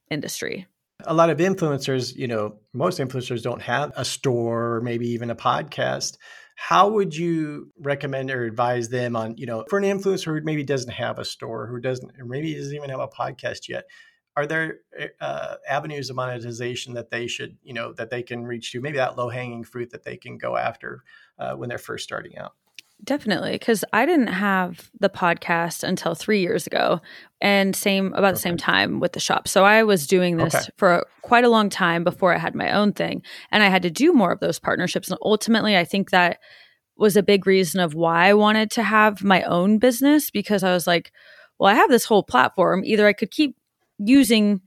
industry. 0.10 0.68
A 1.06 1.14
lot 1.14 1.30
of 1.30 1.38
influencers, 1.38 2.16
you 2.16 2.28
know, 2.28 2.60
most 2.74 3.00
influencers 3.00 3.44
don't 3.44 3.62
have 3.62 3.92
a 3.96 4.06
store 4.06 4.76
or 4.76 4.82
maybe 4.82 5.10
even 5.10 5.30
a 5.30 5.36
podcast. 5.36 6.18
How 6.56 6.90
would 6.90 7.16
you 7.16 7.72
recommend 7.80 8.32
or 8.32 8.44
advise 8.46 8.90
them 8.90 9.16
on, 9.16 9.38
you 9.38 9.46
know, 9.46 9.66
for 9.70 9.78
an 9.78 9.84
influencer 9.84 10.26
who 10.26 10.42
maybe 10.44 10.64
doesn't 10.64 10.92
have 10.92 11.20
a 11.20 11.26
store, 11.26 11.68
who 11.68 11.80
doesn't, 11.80 12.12
or 12.20 12.26
maybe 12.26 12.56
doesn't 12.56 12.76
even 12.76 12.90
have 12.90 13.00
a 13.00 13.08
podcast 13.08 13.70
yet? 13.70 13.84
Are 14.38 14.46
there 14.46 14.82
uh, 15.20 15.56
avenues 15.68 16.12
of 16.12 16.16
monetization 16.16 16.94
that 16.94 17.10
they 17.10 17.26
should 17.26 17.58
you 17.64 17.74
know 17.74 17.92
that 17.94 18.12
they 18.12 18.22
can 18.22 18.46
reach 18.46 18.72
to? 18.72 18.80
Maybe 18.80 18.98
that 18.98 19.18
low 19.18 19.30
hanging 19.30 19.64
fruit 19.64 19.90
that 19.90 20.04
they 20.04 20.16
can 20.16 20.38
go 20.38 20.56
after 20.56 21.04
uh, 21.40 21.56
when 21.56 21.70
they're 21.70 21.80
first 21.80 22.04
starting 22.04 22.38
out. 22.38 22.54
Definitely 23.04 23.52
because 23.52 23.86
i 23.94 24.08
didn't 24.08 24.28
have 24.28 24.90
the 25.00 25.10
podcast 25.10 25.84
until 25.84 26.16
three 26.16 26.42
years 26.42 26.66
ago 26.66 27.00
and 27.40 27.76
same 27.76 28.12
about 28.14 28.34
the 28.34 28.40
same 28.40 28.58
time 28.58 29.00
with 29.00 29.14
the 29.14 29.20
shop. 29.20 29.48
So 29.48 29.64
i 29.64 29.84
was 29.84 30.08
doing 30.08 30.38
this 30.38 30.56
okay. 30.56 30.66
for 30.78 31.06
quite 31.22 31.44
a 31.44 31.50
long 31.50 31.70
time 31.70 32.04
before 32.04 32.34
i 32.34 32.40
had 32.40 32.56
my 32.56 32.72
own 32.72 32.94
thing 32.94 33.22
and 33.52 33.62
i 33.62 33.70
had 33.70 33.84
to 33.84 33.92
do 33.92 34.14
more 34.14 34.32
of 34.32 34.40
those 34.40 34.58
partnerships 34.58 35.12
and 35.12 35.20
ultimately 35.22 35.78
i 35.78 35.86
think 35.86 36.10
that 36.10 36.40
was 36.96 37.16
a 37.16 37.22
big 37.22 37.46
reason 37.46 37.80
of 37.80 37.94
why 37.94 38.30
i 38.30 38.34
wanted 38.34 38.72
to 38.72 38.82
have 38.82 39.24
my 39.24 39.44
own 39.44 39.78
business 39.78 40.32
because 40.32 40.64
i 40.64 40.74
was 40.74 40.88
like 40.88 41.12
well 41.60 41.72
i 41.72 41.76
have 41.76 41.92
this 41.92 42.06
whole 42.06 42.24
platform 42.24 42.82
either 42.84 43.06
i 43.06 43.14
could 43.14 43.30
keep 43.30 43.56
using 43.98 44.62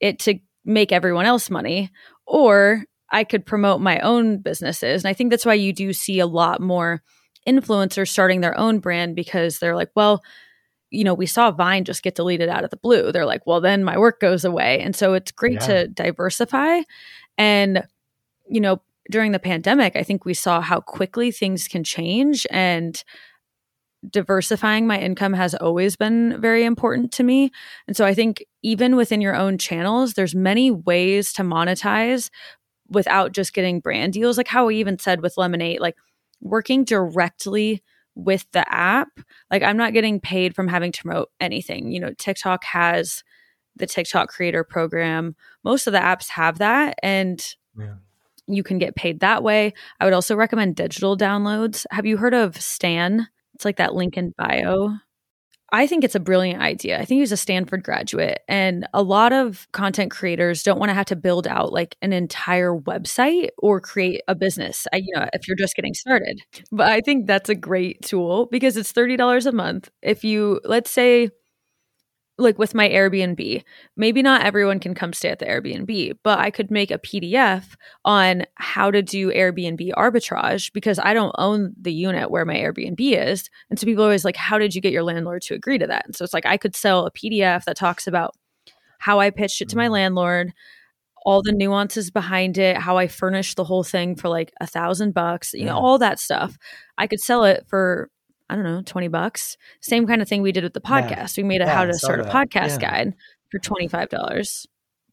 it 0.00 0.18
to 0.20 0.38
make 0.64 0.92
everyone 0.92 1.26
else 1.26 1.48
money 1.50 1.90
or 2.26 2.84
I 3.10 3.24
could 3.24 3.46
promote 3.46 3.80
my 3.80 4.00
own 4.00 4.38
businesses. 4.38 5.04
And 5.04 5.08
I 5.08 5.14
think 5.14 5.30
that's 5.30 5.46
why 5.46 5.54
you 5.54 5.72
do 5.72 5.92
see 5.92 6.18
a 6.18 6.26
lot 6.26 6.60
more 6.60 7.02
influencers 7.46 8.08
starting 8.08 8.40
their 8.40 8.58
own 8.58 8.80
brand 8.80 9.14
because 9.14 9.58
they're 9.58 9.76
like, 9.76 9.90
well, 9.94 10.22
you 10.90 11.04
know, 11.04 11.14
we 11.14 11.26
saw 11.26 11.50
Vine 11.50 11.84
just 11.84 12.02
get 12.02 12.14
deleted 12.14 12.48
out 12.48 12.64
of 12.64 12.70
the 12.70 12.76
blue. 12.76 13.12
They're 13.12 13.26
like, 13.26 13.46
well, 13.46 13.60
then 13.60 13.84
my 13.84 13.98
work 13.98 14.20
goes 14.20 14.44
away. 14.44 14.80
And 14.80 14.94
so 14.94 15.14
it's 15.14 15.30
great 15.30 15.54
yeah. 15.54 15.66
to 15.66 15.88
diversify. 15.88 16.80
And, 17.38 17.84
you 18.48 18.60
know, 18.60 18.82
during 19.10 19.32
the 19.32 19.38
pandemic, 19.38 19.94
I 19.94 20.02
think 20.02 20.24
we 20.24 20.34
saw 20.34 20.60
how 20.60 20.80
quickly 20.80 21.30
things 21.30 21.68
can 21.68 21.84
change. 21.84 22.46
And 22.50 23.02
diversifying 24.08 24.86
my 24.86 24.98
income 24.98 25.32
has 25.32 25.54
always 25.54 25.96
been 25.96 26.40
very 26.40 26.64
important 26.64 27.12
to 27.12 27.22
me. 27.22 27.50
And 27.86 27.96
so 27.96 28.04
I 28.04 28.14
think 28.14 28.44
even 28.62 28.96
within 28.96 29.20
your 29.20 29.34
own 29.34 29.58
channels, 29.58 30.14
there's 30.14 30.34
many 30.34 30.70
ways 30.70 31.32
to 31.34 31.42
monetize 31.42 32.30
without 32.88 33.32
just 33.32 33.52
getting 33.52 33.80
brand 33.80 34.12
deals. 34.12 34.36
Like 34.36 34.48
how 34.48 34.66
we 34.66 34.76
even 34.76 34.98
said 34.98 35.22
with 35.22 35.36
Lemon8, 35.36 35.80
like 35.80 35.96
working 36.40 36.84
directly 36.84 37.82
with 38.14 38.46
the 38.52 38.72
app. 38.72 39.08
Like 39.50 39.62
I'm 39.62 39.76
not 39.76 39.92
getting 39.92 40.20
paid 40.20 40.54
from 40.54 40.68
having 40.68 40.92
to 40.92 41.02
promote 41.02 41.30
anything. 41.40 41.90
You 41.90 42.00
know, 42.00 42.12
TikTok 42.16 42.64
has 42.64 43.24
the 43.76 43.86
TikTok 43.86 44.28
creator 44.28 44.64
program. 44.64 45.36
Most 45.64 45.86
of 45.86 45.92
the 45.92 45.98
apps 45.98 46.28
have 46.30 46.58
that. 46.58 46.98
And 47.02 47.44
yeah. 47.78 47.94
You 48.48 48.62
can 48.62 48.78
get 48.78 48.94
paid 48.94 49.20
that 49.20 49.42
way. 49.42 49.74
I 49.98 50.04
would 50.04 50.14
also 50.14 50.36
recommend 50.36 50.76
digital 50.76 51.16
downloads. 51.16 51.84
Have 51.90 52.06
you 52.06 52.16
heard 52.16 52.32
of 52.32 52.60
Stan? 52.60 53.26
It's 53.56 53.64
like 53.64 53.78
that 53.78 53.94
link 53.94 54.18
in 54.18 54.34
bio. 54.36 54.90
I 55.72 55.86
think 55.86 56.04
it's 56.04 56.14
a 56.14 56.20
brilliant 56.20 56.60
idea. 56.60 57.00
I 57.00 57.06
think 57.06 57.20
he's 57.20 57.32
a 57.32 57.38
Stanford 57.38 57.82
graduate, 57.82 58.40
and 58.48 58.86
a 58.92 59.02
lot 59.02 59.32
of 59.32 59.66
content 59.72 60.10
creators 60.10 60.62
don't 60.62 60.78
want 60.78 60.90
to 60.90 60.94
have 60.94 61.06
to 61.06 61.16
build 61.16 61.46
out 61.46 61.72
like 61.72 61.96
an 62.02 62.12
entire 62.12 62.72
website 62.72 63.48
or 63.58 63.80
create 63.80 64.20
a 64.28 64.34
business. 64.34 64.86
I, 64.92 64.98
you 64.98 65.12
know, 65.16 65.26
if 65.32 65.48
you're 65.48 65.56
just 65.56 65.74
getting 65.74 65.94
started, 65.94 66.38
but 66.70 66.88
I 66.88 67.00
think 67.00 67.26
that's 67.26 67.48
a 67.48 67.54
great 67.54 68.02
tool 68.02 68.46
because 68.52 68.76
it's 68.76 68.92
thirty 68.92 69.16
dollars 69.16 69.46
a 69.46 69.52
month. 69.52 69.88
If 70.02 70.22
you 70.22 70.60
let's 70.64 70.90
say 70.90 71.30
like 72.38 72.58
with 72.58 72.74
my 72.74 72.88
Airbnb, 72.88 73.62
maybe 73.96 74.22
not 74.22 74.42
everyone 74.42 74.78
can 74.78 74.94
come 74.94 75.12
stay 75.12 75.30
at 75.30 75.38
the 75.38 75.46
Airbnb, 75.46 76.18
but 76.22 76.38
I 76.38 76.50
could 76.50 76.70
make 76.70 76.90
a 76.90 76.98
PDF 76.98 77.64
on 78.04 78.44
how 78.56 78.90
to 78.90 79.00
do 79.00 79.32
Airbnb 79.32 79.90
arbitrage 79.92 80.72
because 80.72 80.98
I 80.98 81.14
don't 81.14 81.34
own 81.38 81.74
the 81.80 81.92
unit 81.92 82.30
where 82.30 82.44
my 82.44 82.54
Airbnb 82.54 83.00
is. 83.00 83.48
And 83.70 83.78
so 83.78 83.86
people 83.86 84.04
are 84.04 84.08
always 84.08 84.24
like, 84.24 84.36
how 84.36 84.58
did 84.58 84.74
you 84.74 84.82
get 84.82 84.92
your 84.92 85.02
landlord 85.02 85.42
to 85.42 85.54
agree 85.54 85.78
to 85.78 85.86
that? 85.86 86.04
And 86.04 86.14
so 86.14 86.24
it's 86.24 86.34
like 86.34 86.46
I 86.46 86.58
could 86.58 86.76
sell 86.76 87.06
a 87.06 87.10
PDF 87.10 87.64
that 87.64 87.76
talks 87.76 88.06
about 88.06 88.34
how 88.98 89.18
I 89.18 89.30
pitched 89.30 89.62
it 89.62 89.68
to 89.70 89.76
my 89.76 89.88
mm. 89.88 89.92
landlord, 89.92 90.52
all 91.24 91.42
the 91.42 91.52
nuances 91.52 92.10
behind 92.10 92.58
it, 92.58 92.76
how 92.76 92.98
I 92.98 93.08
furnished 93.08 93.56
the 93.56 93.64
whole 93.64 93.82
thing 93.82 94.14
for 94.14 94.28
like 94.28 94.52
a 94.60 94.66
thousand 94.66 95.12
bucks, 95.12 95.54
you 95.54 95.64
know, 95.64 95.76
all 95.76 95.98
that 95.98 96.20
stuff. 96.20 96.56
I 96.98 97.06
could 97.06 97.20
sell 97.20 97.44
it 97.44 97.64
for 97.68 98.10
I 98.48 98.54
don't 98.54 98.64
know, 98.64 98.82
20 98.82 99.08
bucks. 99.08 99.56
Same 99.80 100.06
kind 100.06 100.22
of 100.22 100.28
thing 100.28 100.42
we 100.42 100.52
did 100.52 100.64
with 100.64 100.74
the 100.74 100.80
podcast. 100.80 101.36
Yeah. 101.36 101.42
We 101.42 101.48
made 101.48 101.62
a 101.62 101.64
yeah, 101.64 101.74
how 101.74 101.84
to 101.84 101.94
start 101.94 102.20
a 102.20 102.24
podcast 102.24 102.80
yeah. 102.80 103.04
guide 103.04 103.14
for 103.50 103.58
$25. 103.58 104.66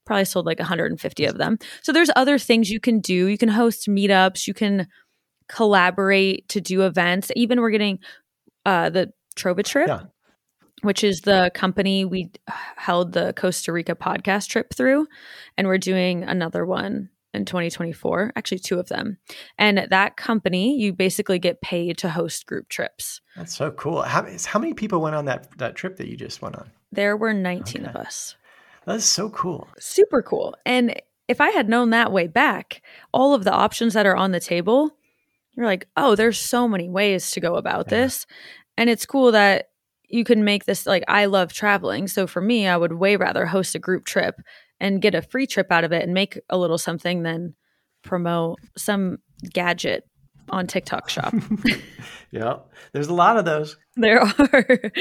Probably 0.06 0.26
sold 0.26 0.46
like 0.46 0.60
150 0.60 1.26
of 1.26 1.38
them. 1.38 1.58
So 1.82 1.92
there's 1.92 2.12
other 2.16 2.38
things 2.38 2.70
you 2.70 2.80
can 2.80 3.00
do. 3.00 3.28
You 3.28 3.38
can 3.38 3.50
host 3.50 3.88
meetups, 3.88 4.48
you 4.48 4.54
can 4.54 4.88
collaborate 5.48 6.48
to 6.50 6.62
do 6.62 6.86
events. 6.86 7.32
Even 7.36 7.62
we're 7.62 7.72
getting 7.72 8.00
uh 8.66 8.90
the 8.90 9.12
TrovaTrip. 9.36 10.10
Which 10.82 11.02
is 11.02 11.22
the 11.22 11.50
company 11.54 12.04
we 12.04 12.30
held 12.76 13.14
the 13.14 13.32
Costa 13.38 13.72
Rica 13.72 13.96
podcast 13.96 14.50
trip 14.50 14.74
through. 14.74 15.08
And 15.58 15.66
we're 15.66 15.78
doing 15.78 16.24
another 16.24 16.66
one 16.66 17.10
in 17.34 17.46
2024, 17.46 18.34
actually, 18.36 18.60
two 18.60 18.80
of 18.80 18.90
them. 18.90 19.18
And 19.58 19.88
that 19.90 20.18
company, 20.18 20.78
you 20.78 20.94
basically 20.94 21.40
get 21.40 21.62
paid 21.62 21.98
to 22.00 22.10
host 22.10 22.46
group 22.46 22.70
trips. 22.70 23.22
That's 23.36 23.56
so 23.56 23.72
cool. 23.72 24.02
How, 24.04 24.28
how 24.46 24.60
many 24.60 24.74
people 24.74 25.02
went 25.02 25.16
on 25.16 25.26
that, 25.26 25.58
that 25.58 25.76
trip 25.76 25.98
that 25.98 26.08
you 26.08 26.16
just 26.16 26.42
went 26.42 26.56
on? 26.56 26.70
There 26.92 27.18
were 27.18 27.34
19 27.34 27.82
okay. 27.82 27.90
of 27.90 27.96
us. 27.96 28.36
That's 28.86 29.06
so 29.06 29.30
cool. 29.30 29.68
Super 29.80 30.22
cool. 30.22 30.56
And 30.66 31.00
if 31.28 31.42
I 31.42 31.50
had 31.50 31.70
known 31.70 31.92
that 31.92 32.12
way 32.12 32.28
back, 32.28 32.82
all 33.14 33.34
of 33.34 33.44
the 33.44 33.54
options 33.54 33.94
that 33.94 34.06
are 34.06 34.16
on 34.16 34.32
the 34.32 34.40
table, 34.40 34.92
you're 35.56 35.66
like, 35.66 35.88
oh, 35.98 36.16
there's 36.16 36.40
so 36.40 36.68
many 36.68 36.90
ways 36.90 37.32
to 37.32 37.40
go 37.40 37.56
about 37.56 37.86
yeah. 37.88 37.98
this. 37.98 38.26
And 38.78 38.90
it's 38.90 39.06
cool 39.06 39.32
that 39.32 39.70
you 40.10 40.24
can 40.24 40.44
make 40.44 40.66
this 40.66 40.86
like 40.86 41.04
I 41.08 41.26
love 41.26 41.54
traveling. 41.54 42.08
So 42.08 42.28
for 42.28 42.42
me, 42.42 42.68
I 42.68 42.78
would 42.78 42.94
way 42.94 43.16
rather 43.16 43.46
host 43.46 43.74
a 43.74 43.80
group 43.80 44.06
trip 44.06 44.40
and 44.84 45.02
get 45.02 45.16
a 45.16 45.22
free 45.22 45.48
trip 45.48 45.72
out 45.72 45.86
of 45.86 45.94
it 45.94 46.04
and 46.04 46.14
make 46.14 46.38
a 46.50 46.58
little 46.58 46.78
something 46.78 47.24
than 47.24 47.56
promote 48.04 48.60
some 48.78 49.18
gadget 49.54 50.04
on 50.50 50.68
TikTok 50.68 51.10
shop. 51.10 51.34
yeah, 52.32 52.58
there's 52.92 53.08
a 53.08 53.14
lot 53.14 53.38
of 53.38 53.46
those. 53.46 53.78
There 53.96 54.22
are. 54.22 54.92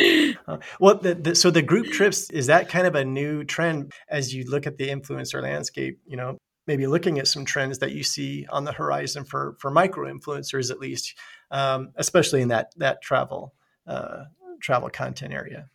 uh, 0.46 0.58
well, 0.78 0.98
the, 0.98 1.14
the, 1.14 1.34
so 1.34 1.50
the 1.50 1.62
group 1.62 1.86
trips 1.86 2.28
is 2.28 2.48
that 2.48 2.68
kind 2.68 2.86
of 2.86 2.94
a 2.94 3.06
new 3.06 3.42
trend 3.42 3.90
as 4.10 4.34
you 4.34 4.44
look 4.44 4.66
at 4.66 4.76
the 4.76 4.90
influencer 4.90 5.42
landscape. 5.42 5.98
You 6.06 6.18
know, 6.18 6.36
maybe 6.66 6.86
looking 6.86 7.18
at 7.18 7.26
some 7.26 7.46
trends 7.46 7.78
that 7.78 7.92
you 7.92 8.02
see 8.02 8.44
on 8.50 8.64
the 8.64 8.72
horizon 8.72 9.24
for 9.24 9.56
for 9.60 9.70
micro 9.70 10.12
influencers 10.12 10.70
at 10.70 10.78
least, 10.78 11.14
um, 11.50 11.92
especially 11.96 12.42
in 12.42 12.48
that 12.48 12.74
that 12.76 13.00
travel 13.00 13.54
uh, 13.86 14.24
travel 14.60 14.90
content 14.90 15.32
area. 15.32 15.70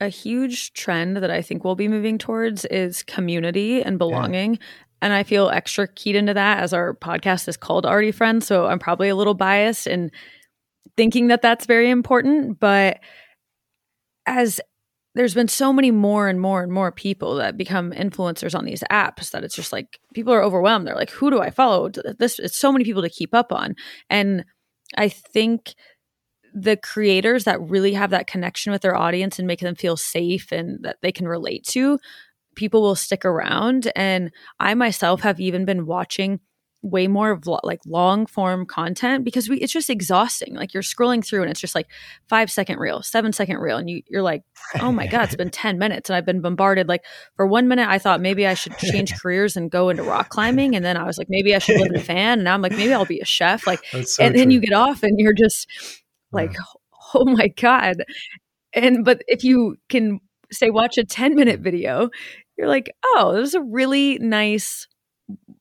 A 0.00 0.08
huge 0.08 0.72
trend 0.74 1.16
that 1.16 1.30
I 1.30 1.40
think 1.40 1.64
we'll 1.64 1.74
be 1.74 1.88
moving 1.88 2.18
towards 2.18 2.64
is 2.66 3.02
community 3.02 3.82
and 3.82 3.98
belonging. 3.98 4.54
Yeah. 4.54 4.60
And 5.02 5.12
I 5.12 5.22
feel 5.22 5.48
extra 5.48 5.88
keyed 5.88 6.16
into 6.16 6.34
that 6.34 6.58
as 6.60 6.72
our 6.72 6.94
podcast 6.94 7.48
is 7.48 7.56
called 7.56 7.86
Already 7.86 8.12
Friends. 8.12 8.46
So 8.46 8.66
I'm 8.66 8.78
probably 8.78 9.08
a 9.08 9.16
little 9.16 9.34
biased 9.34 9.86
in 9.86 10.10
thinking 10.96 11.28
that 11.28 11.42
that's 11.42 11.66
very 11.66 11.90
important. 11.90 12.58
But 12.58 13.00
as 14.26 14.60
there's 15.14 15.34
been 15.34 15.48
so 15.48 15.72
many 15.72 15.90
more 15.90 16.28
and 16.28 16.40
more 16.40 16.62
and 16.62 16.70
more 16.70 16.92
people 16.92 17.36
that 17.36 17.56
become 17.56 17.90
influencers 17.92 18.54
on 18.54 18.66
these 18.66 18.82
apps 18.90 19.30
that 19.30 19.44
it's 19.44 19.54
just 19.54 19.72
like 19.72 19.98
people 20.12 20.32
are 20.32 20.42
overwhelmed. 20.42 20.86
They're 20.86 20.94
like, 20.94 21.10
who 21.10 21.30
do 21.30 21.40
I 21.40 21.48
follow? 21.48 21.88
This 21.88 22.38
it's 22.38 22.56
so 22.56 22.70
many 22.70 22.84
people 22.84 23.00
to 23.02 23.08
keep 23.08 23.34
up 23.34 23.50
on. 23.50 23.74
And 24.10 24.44
I 24.96 25.08
think 25.08 25.74
the 26.56 26.76
creators 26.76 27.44
that 27.44 27.60
really 27.60 27.92
have 27.92 28.10
that 28.10 28.26
connection 28.26 28.72
with 28.72 28.80
their 28.80 28.96
audience 28.96 29.38
and 29.38 29.46
make 29.46 29.60
them 29.60 29.74
feel 29.74 29.96
safe 29.96 30.50
and 30.50 30.82
that 30.82 30.96
they 31.02 31.12
can 31.12 31.28
relate 31.28 31.64
to, 31.64 31.98
people 32.54 32.80
will 32.80 32.94
stick 32.96 33.26
around. 33.26 33.92
And 33.94 34.32
I 34.58 34.72
myself 34.72 35.20
have 35.20 35.38
even 35.38 35.66
been 35.66 35.84
watching 35.84 36.40
way 36.82 37.08
more 37.08 37.38
like 37.62 37.80
long 37.84 38.26
form 38.26 38.64
content 38.64 39.24
because 39.24 39.48
we 39.48 39.58
it's 39.58 39.72
just 39.72 39.90
exhausting 39.90 40.54
like 40.54 40.72
you're 40.72 40.82
scrolling 40.82 41.24
through 41.24 41.42
and 41.42 41.50
it's 41.50 41.58
just 41.58 41.74
like 41.74 41.88
five 42.28 42.48
second 42.50 42.78
reel 42.78 43.02
seven 43.02 43.32
second 43.32 43.56
reel 43.56 43.76
and 43.76 43.90
you, 43.90 44.02
you're 44.08 44.22
like 44.22 44.44
oh 44.80 44.92
my 44.92 45.06
god 45.06 45.24
it's 45.24 45.34
been 45.34 45.50
10 45.50 45.78
minutes 45.78 46.08
and 46.08 46.16
i've 46.16 46.26
been 46.26 46.40
bombarded 46.40 46.86
like 46.86 47.02
for 47.34 47.46
one 47.46 47.66
minute 47.66 47.88
i 47.88 47.98
thought 47.98 48.20
maybe 48.20 48.46
i 48.46 48.54
should 48.54 48.76
change 48.78 49.12
careers 49.20 49.56
and 49.56 49.70
go 49.70 49.88
into 49.88 50.04
rock 50.04 50.28
climbing 50.28 50.76
and 50.76 50.84
then 50.84 50.96
i 50.96 51.02
was 51.02 51.18
like 51.18 51.28
maybe 51.28 51.56
i 51.56 51.58
should 51.58 51.80
live 51.80 51.90
in 51.90 51.96
a 51.96 52.00
fan 52.04 52.34
and 52.34 52.44
now 52.44 52.54
i'm 52.54 52.62
like 52.62 52.72
maybe 52.72 52.92
i'll 52.92 53.04
be 53.04 53.20
a 53.20 53.24
chef 53.24 53.66
like 53.66 53.84
so 53.86 54.22
and 54.22 54.34
true. 54.34 54.38
then 54.38 54.50
you 54.52 54.60
get 54.60 54.74
off 54.74 55.02
and 55.02 55.18
you're 55.18 55.34
just 55.34 55.66
like 56.32 56.54
oh 57.14 57.24
my 57.24 57.48
god 57.48 57.96
and 58.72 59.04
but 59.04 59.22
if 59.28 59.44
you 59.44 59.76
can 59.88 60.20
say 60.52 60.70
watch 60.70 60.98
a 60.98 61.04
10 61.04 61.34
minute 61.34 61.60
video 61.60 62.08
you're 62.56 62.68
like 62.68 62.90
oh 63.04 63.32
this 63.34 63.48
is 63.48 63.54
a 63.54 63.62
really 63.62 64.18
nice 64.18 64.86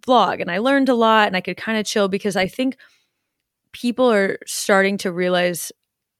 vlog 0.06 0.42
and 0.42 0.52
i 0.52 0.58
learned 0.58 0.90
a 0.90 0.96
lot 0.96 1.28
and 1.28 1.36
i 1.36 1.42
could 1.42 1.58
kind 1.58 1.78
of 1.78 1.86
chill 1.86 2.08
because 2.08 2.36
i 2.36 2.48
think 2.48 2.78
people 3.72 4.12
are 4.12 4.38
starting 4.46 4.98
to 4.98 5.12
realize 5.12 5.72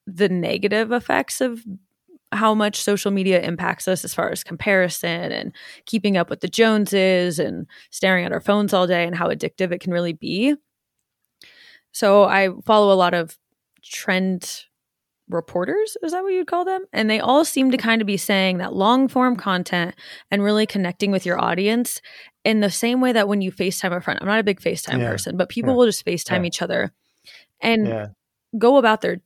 the 0.06 0.28
negative 0.28 0.92
effects 0.92 1.40
of 1.40 1.64
how 2.32 2.54
much 2.54 2.80
social 2.80 3.10
media 3.10 3.40
impacts 3.40 3.88
us 3.88 4.04
as 4.04 4.14
far 4.14 4.30
as 4.30 4.44
comparison 4.44 5.32
and 5.32 5.54
keeping 5.86 6.16
up 6.16 6.28
with 6.28 6.40
the 6.40 6.48
Joneses 6.48 7.38
and 7.38 7.66
staring 7.90 8.24
at 8.24 8.32
our 8.32 8.40
phones 8.40 8.74
all 8.74 8.86
day 8.86 9.04
and 9.04 9.16
how 9.16 9.28
addictive 9.28 9.72
it 9.72 9.80
can 9.80 9.92
really 9.92 10.12
be. 10.12 10.54
So 11.92 12.24
I 12.24 12.50
follow 12.64 12.92
a 12.92 12.94
lot 12.94 13.14
of 13.14 13.38
trend 13.90 14.64
reporters 15.28 15.96
is 16.02 16.12
that 16.12 16.22
what 16.22 16.32
you'd 16.32 16.46
call 16.46 16.64
them 16.64 16.84
and 16.92 17.10
they 17.10 17.18
all 17.18 17.44
seem 17.44 17.72
to 17.72 17.76
kind 17.76 18.00
of 18.00 18.06
be 18.06 18.16
saying 18.16 18.58
that 18.58 18.72
long 18.72 19.08
form 19.08 19.34
content 19.34 19.94
and 20.30 20.42
really 20.42 20.66
connecting 20.66 21.10
with 21.10 21.26
your 21.26 21.40
audience 21.40 22.00
in 22.44 22.60
the 22.60 22.70
same 22.70 23.00
way 23.00 23.10
that 23.10 23.26
when 23.26 23.40
you 23.40 23.50
facetime 23.50 23.96
a 23.96 24.00
friend 24.00 24.20
i'm 24.22 24.28
not 24.28 24.38
a 24.38 24.44
big 24.44 24.60
facetime 24.60 25.00
yeah. 25.00 25.10
person 25.10 25.36
but 25.36 25.48
people 25.48 25.72
yeah. 25.72 25.76
will 25.76 25.86
just 25.86 26.06
facetime 26.06 26.42
yeah. 26.42 26.46
each 26.46 26.62
other 26.62 26.92
and 27.60 28.10
go 28.56 28.76
about 28.76 29.00
their 29.00 29.20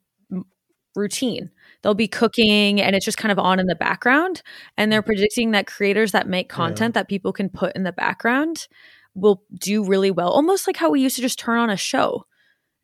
routine 0.96 1.50
they'll 1.82 1.94
be 1.94 2.08
cooking 2.08 2.80
and 2.80 2.96
it's 2.96 3.04
just 3.04 3.18
kind 3.18 3.30
of 3.30 3.38
on 3.38 3.60
in 3.60 3.66
the 3.66 3.74
background 3.74 4.42
and 4.78 4.90
they're 4.90 5.02
predicting 5.02 5.50
that 5.50 5.66
creators 5.66 6.12
that 6.12 6.26
make 6.26 6.48
content 6.48 6.94
that 6.94 7.08
people 7.08 7.32
can 7.32 7.50
put 7.50 7.76
in 7.76 7.82
the 7.82 7.92
background 7.92 8.68
will 9.14 9.42
do 9.58 9.84
really 9.84 10.10
well 10.10 10.30
almost 10.30 10.66
like 10.66 10.78
how 10.78 10.90
we 10.90 11.02
used 11.02 11.16
to 11.16 11.22
just 11.22 11.38
turn 11.38 11.58
on 11.58 11.68
a 11.68 11.76
show 11.76 12.24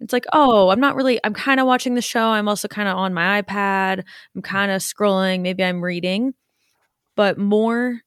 it's 0.00 0.12
like, 0.12 0.26
oh, 0.32 0.68
I'm 0.68 0.80
not 0.80 0.96
really, 0.96 1.18
I'm 1.24 1.34
kind 1.34 1.60
of 1.60 1.66
watching 1.66 1.94
the 1.94 2.02
show. 2.02 2.28
I'm 2.28 2.48
also 2.48 2.68
kind 2.68 2.88
of 2.88 2.96
on 2.96 3.14
my 3.14 3.42
iPad. 3.42 4.04
I'm 4.34 4.42
kind 4.42 4.70
of 4.70 4.82
scrolling. 4.82 5.40
Maybe 5.40 5.64
I'm 5.64 5.82
reading, 5.82 6.34
but 7.14 7.38
more 7.38 8.00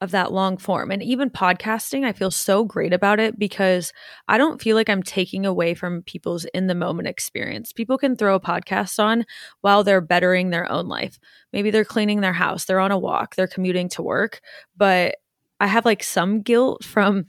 of 0.00 0.12
that 0.12 0.32
long 0.32 0.56
form. 0.56 0.90
And 0.90 1.02
even 1.02 1.28
podcasting, 1.28 2.04
I 2.04 2.12
feel 2.12 2.30
so 2.30 2.64
great 2.64 2.92
about 2.92 3.20
it 3.20 3.38
because 3.38 3.92
I 4.28 4.38
don't 4.38 4.60
feel 4.60 4.74
like 4.74 4.88
I'm 4.88 5.02
taking 5.02 5.44
away 5.44 5.74
from 5.74 6.02
people's 6.02 6.46
in 6.54 6.68
the 6.68 6.74
moment 6.74 7.06
experience. 7.06 7.72
People 7.72 7.98
can 7.98 8.16
throw 8.16 8.34
a 8.34 8.40
podcast 8.40 8.98
on 8.98 9.26
while 9.60 9.84
they're 9.84 10.00
bettering 10.00 10.50
their 10.50 10.70
own 10.70 10.86
life. 10.88 11.18
Maybe 11.52 11.70
they're 11.70 11.84
cleaning 11.84 12.22
their 12.22 12.32
house, 12.32 12.64
they're 12.64 12.80
on 12.80 12.92
a 12.92 12.98
walk, 12.98 13.34
they're 13.34 13.46
commuting 13.46 13.90
to 13.90 14.02
work. 14.02 14.40
But 14.76 15.16
I 15.58 15.66
have 15.66 15.84
like 15.84 16.02
some 16.02 16.40
guilt 16.40 16.82
from 16.82 17.26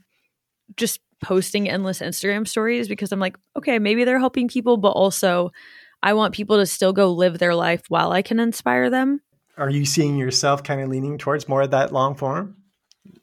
just 0.76 1.00
posting 1.22 1.68
endless 1.70 2.00
Instagram 2.00 2.46
stories 2.46 2.88
because 2.88 3.12
I'm 3.12 3.20
like, 3.20 3.38
okay, 3.56 3.78
maybe 3.78 4.04
they're 4.04 4.18
helping 4.18 4.48
people, 4.48 4.76
but 4.76 4.90
also 4.90 5.50
I 6.02 6.12
want 6.12 6.34
people 6.34 6.58
to 6.58 6.66
still 6.66 6.92
go 6.92 7.12
live 7.12 7.38
their 7.38 7.54
life 7.54 7.84
while 7.88 8.12
I 8.12 8.20
can 8.22 8.40
inspire 8.40 8.90
them. 8.90 9.20
Are 9.56 9.70
you 9.70 9.84
seeing 9.84 10.16
yourself 10.16 10.62
kind 10.62 10.80
of 10.80 10.88
leaning 10.88 11.16
towards 11.18 11.48
more 11.48 11.62
of 11.62 11.70
that 11.70 11.92
long 11.92 12.14
form 12.14 12.56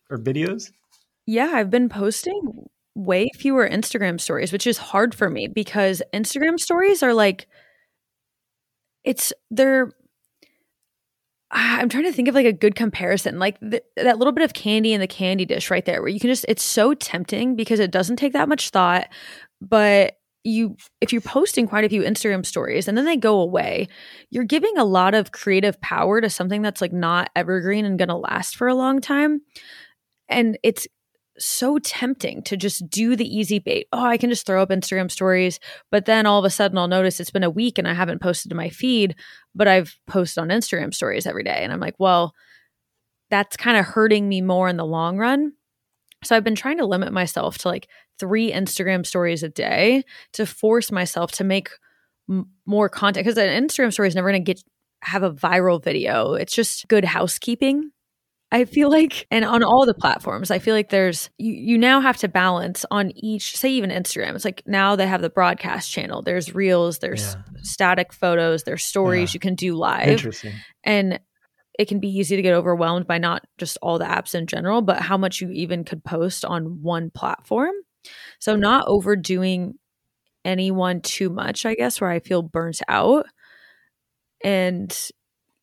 or 0.09 0.17
videos? 0.17 0.71
Yeah, 1.25 1.51
I've 1.53 1.69
been 1.69 1.89
posting 1.89 2.67
way 2.95 3.29
fewer 3.35 3.69
Instagram 3.69 4.19
stories, 4.19 4.51
which 4.51 4.65
is 4.65 4.77
hard 4.77 5.13
for 5.13 5.29
me 5.29 5.47
because 5.47 6.01
Instagram 6.13 6.59
stories 6.59 7.03
are 7.03 7.13
like, 7.13 7.47
it's, 9.03 9.33
they're, 9.51 9.91
Ah, 11.51 11.79
I'm 11.79 11.89
trying 11.89 12.03
to 12.03 12.12
think 12.12 12.27
of 12.27 12.35
like 12.35 12.45
a 12.45 12.53
good 12.53 12.75
comparison, 12.75 13.39
like 13.39 13.59
th- 13.59 13.83
that 13.97 14.19
little 14.19 14.33
bit 14.33 14.43
of 14.43 14.53
candy 14.53 14.93
in 14.93 15.01
the 15.01 15.07
candy 15.07 15.45
dish 15.45 15.71
right 15.71 15.83
there, 15.83 16.01
where 16.01 16.09
you 16.09 16.19
can 16.19 16.29
just, 16.29 16.45
it's 16.47 16.63
so 16.63 16.93
tempting 16.93 17.55
because 17.55 17.79
it 17.79 17.91
doesn't 17.91 18.17
take 18.17 18.33
that 18.33 18.49
much 18.49 18.69
thought. 18.69 19.07
But 19.59 20.19
you, 20.43 20.77
if 21.01 21.12
you're 21.12 21.21
posting 21.21 21.67
quite 21.67 21.83
a 21.83 21.89
few 21.89 22.03
Instagram 22.03 22.45
stories 22.45 22.88
and 22.88 22.97
then 22.97 23.05
they 23.05 23.17
go 23.17 23.39
away, 23.39 23.88
you're 24.29 24.43
giving 24.43 24.77
a 24.77 24.85
lot 24.85 25.15
of 25.15 25.31
creative 25.31 25.79
power 25.81 26.21
to 26.21 26.29
something 26.29 26.62
that's 26.62 26.81
like 26.81 26.93
not 26.93 27.29
evergreen 27.35 27.83
and 27.83 27.97
going 27.97 28.09
to 28.09 28.15
last 28.15 28.55
for 28.55 28.67
a 28.67 28.75
long 28.75 29.01
time. 29.01 29.41
And 30.29 30.57
it's 30.63 30.88
so 31.39 31.80
tempting 31.80 32.43
to 32.43 32.58
just 32.58 32.89
do 32.89 33.15
the 33.15 33.25
easy 33.25 33.60
bait. 33.60 33.88
Oh, 33.91 34.06
I 34.06 34.17
can 34.17 34.30
just 34.30 34.45
throw 34.45 34.62
up 34.62 34.69
Instagram 34.69 35.10
stories, 35.10 35.60
but 35.91 36.06
then 36.06 36.25
all 36.25 36.39
of 36.39 36.45
a 36.45 36.49
sudden 36.49 36.78
I'll 36.78 36.88
notice 36.88 37.19
it's 37.19 37.32
been 37.32 37.43
a 37.43 37.49
week 37.49 37.78
and 37.78 37.88
I 37.88 37.93
haven't 37.93 38.21
posted 38.21 38.49
to 38.49 38.56
my 38.56 38.69
feed, 38.69 39.15
but 39.56 39.67
I've 39.67 39.95
posted 40.08 40.41
on 40.41 40.49
Instagram 40.49 40.93
stories 40.93 41.25
every 41.25 41.43
day. 41.43 41.60
And 41.63 41.71
I'm 41.71 41.80
like, 41.80 41.95
well, 41.99 42.34
that's 43.30 43.58
kind 43.58 43.78
of 43.78 43.86
hurting 43.86 44.28
me 44.28 44.41
more 44.41 44.69
in 44.69 44.78
the 44.78 44.86
long 44.86 45.17
run. 45.17 45.54
So 46.23 46.36
I've 46.36 46.43
been 46.43 46.56
trying 46.56 46.78
to 46.80 46.86
limit 46.86 47.13
myself 47.13 47.58
to 47.60 47.69
like 47.69 47.88
three 48.19 48.52
Instagram 48.52 49.06
stories 49.06 49.43
a 49.43 49.49
day 49.49 50.04
to 50.34 50.45
force 50.45 50.91
myself 50.91 51.32
to 51.34 51.43
make 51.43 51.69
m- 52.30 52.49
more 52.65 52.89
content 52.89 53.25
because 53.25 53.38
an 53.38 53.67
Instagram 53.67 53.93
story 53.93 54.08
is 54.08 54.15
never 54.15 54.30
going 54.30 54.43
to 54.43 54.54
get 54.54 54.63
have 55.02 55.23
a 55.23 55.32
viral 55.32 55.82
video. 55.82 56.34
It's 56.34 56.54
just 56.54 56.88
good 56.89 57.06
housekeeping 57.06 57.91
I 58.51 58.65
feel 58.65 58.89
like, 58.89 59.27
and 59.29 59.45
on 59.45 59.63
all 59.63 59.85
the 59.85 59.93
platforms, 59.93 60.49
I 60.49 60.57
feel 60.57 60.73
like 60.73 60.89
there's, 60.89 61.29
you, 61.38 61.53
you 61.53 61.77
now 61.77 62.01
have 62.01 62.17
to 62.17 62.27
balance 62.27 62.83
on 62.89 63.12
each, 63.15 63.55
say, 63.55 63.69
even 63.69 63.91
Instagram. 63.91 64.35
It's 64.35 64.45
like 64.45 64.63
now 64.65 64.95
they 64.95 65.05
have 65.05 65.21
the 65.21 65.29
broadcast 65.29 65.91
channel, 65.91 66.23
there's 66.23 66.55
reels, 66.55 66.97
there's 66.97 67.35
yeah. 67.35 67.41
static 67.62 68.12
photos, 68.12 68.63
there's 68.63 68.83
stories 68.83 69.31
yeah. 69.31 69.35
you 69.35 69.39
can 69.39 69.55
do 69.55 69.75
live. 69.75 70.07
Interesting. 70.07 70.53
And 70.83 71.19
it 71.77 71.88
can 71.88 71.99
be 71.99 72.09
easy 72.09 72.35
to 72.35 72.41
get 72.41 72.55
overwhelmed 72.55 73.05
by 73.05 73.19
not 73.19 73.45
just 73.59 73.77
all 73.83 73.99
the 73.99 74.05
apps 74.05 74.33
in 74.33 74.47
general, 74.47 74.81
but 74.81 74.99
how 74.99 75.17
much 75.17 75.41
you 75.41 75.51
even 75.51 75.83
could 75.83 76.03
post 76.03 76.43
on 76.43 76.81
one 76.81 77.12
platform. 77.12 77.73
So, 78.39 78.55
not 78.55 78.85
overdoing 78.88 79.75
anyone 80.43 81.01
too 81.01 81.29
much, 81.29 81.65
I 81.65 81.75
guess, 81.75 82.01
where 82.01 82.09
I 82.09 82.19
feel 82.19 82.41
burnt 82.41 82.81
out. 82.88 83.27
And 84.43 84.95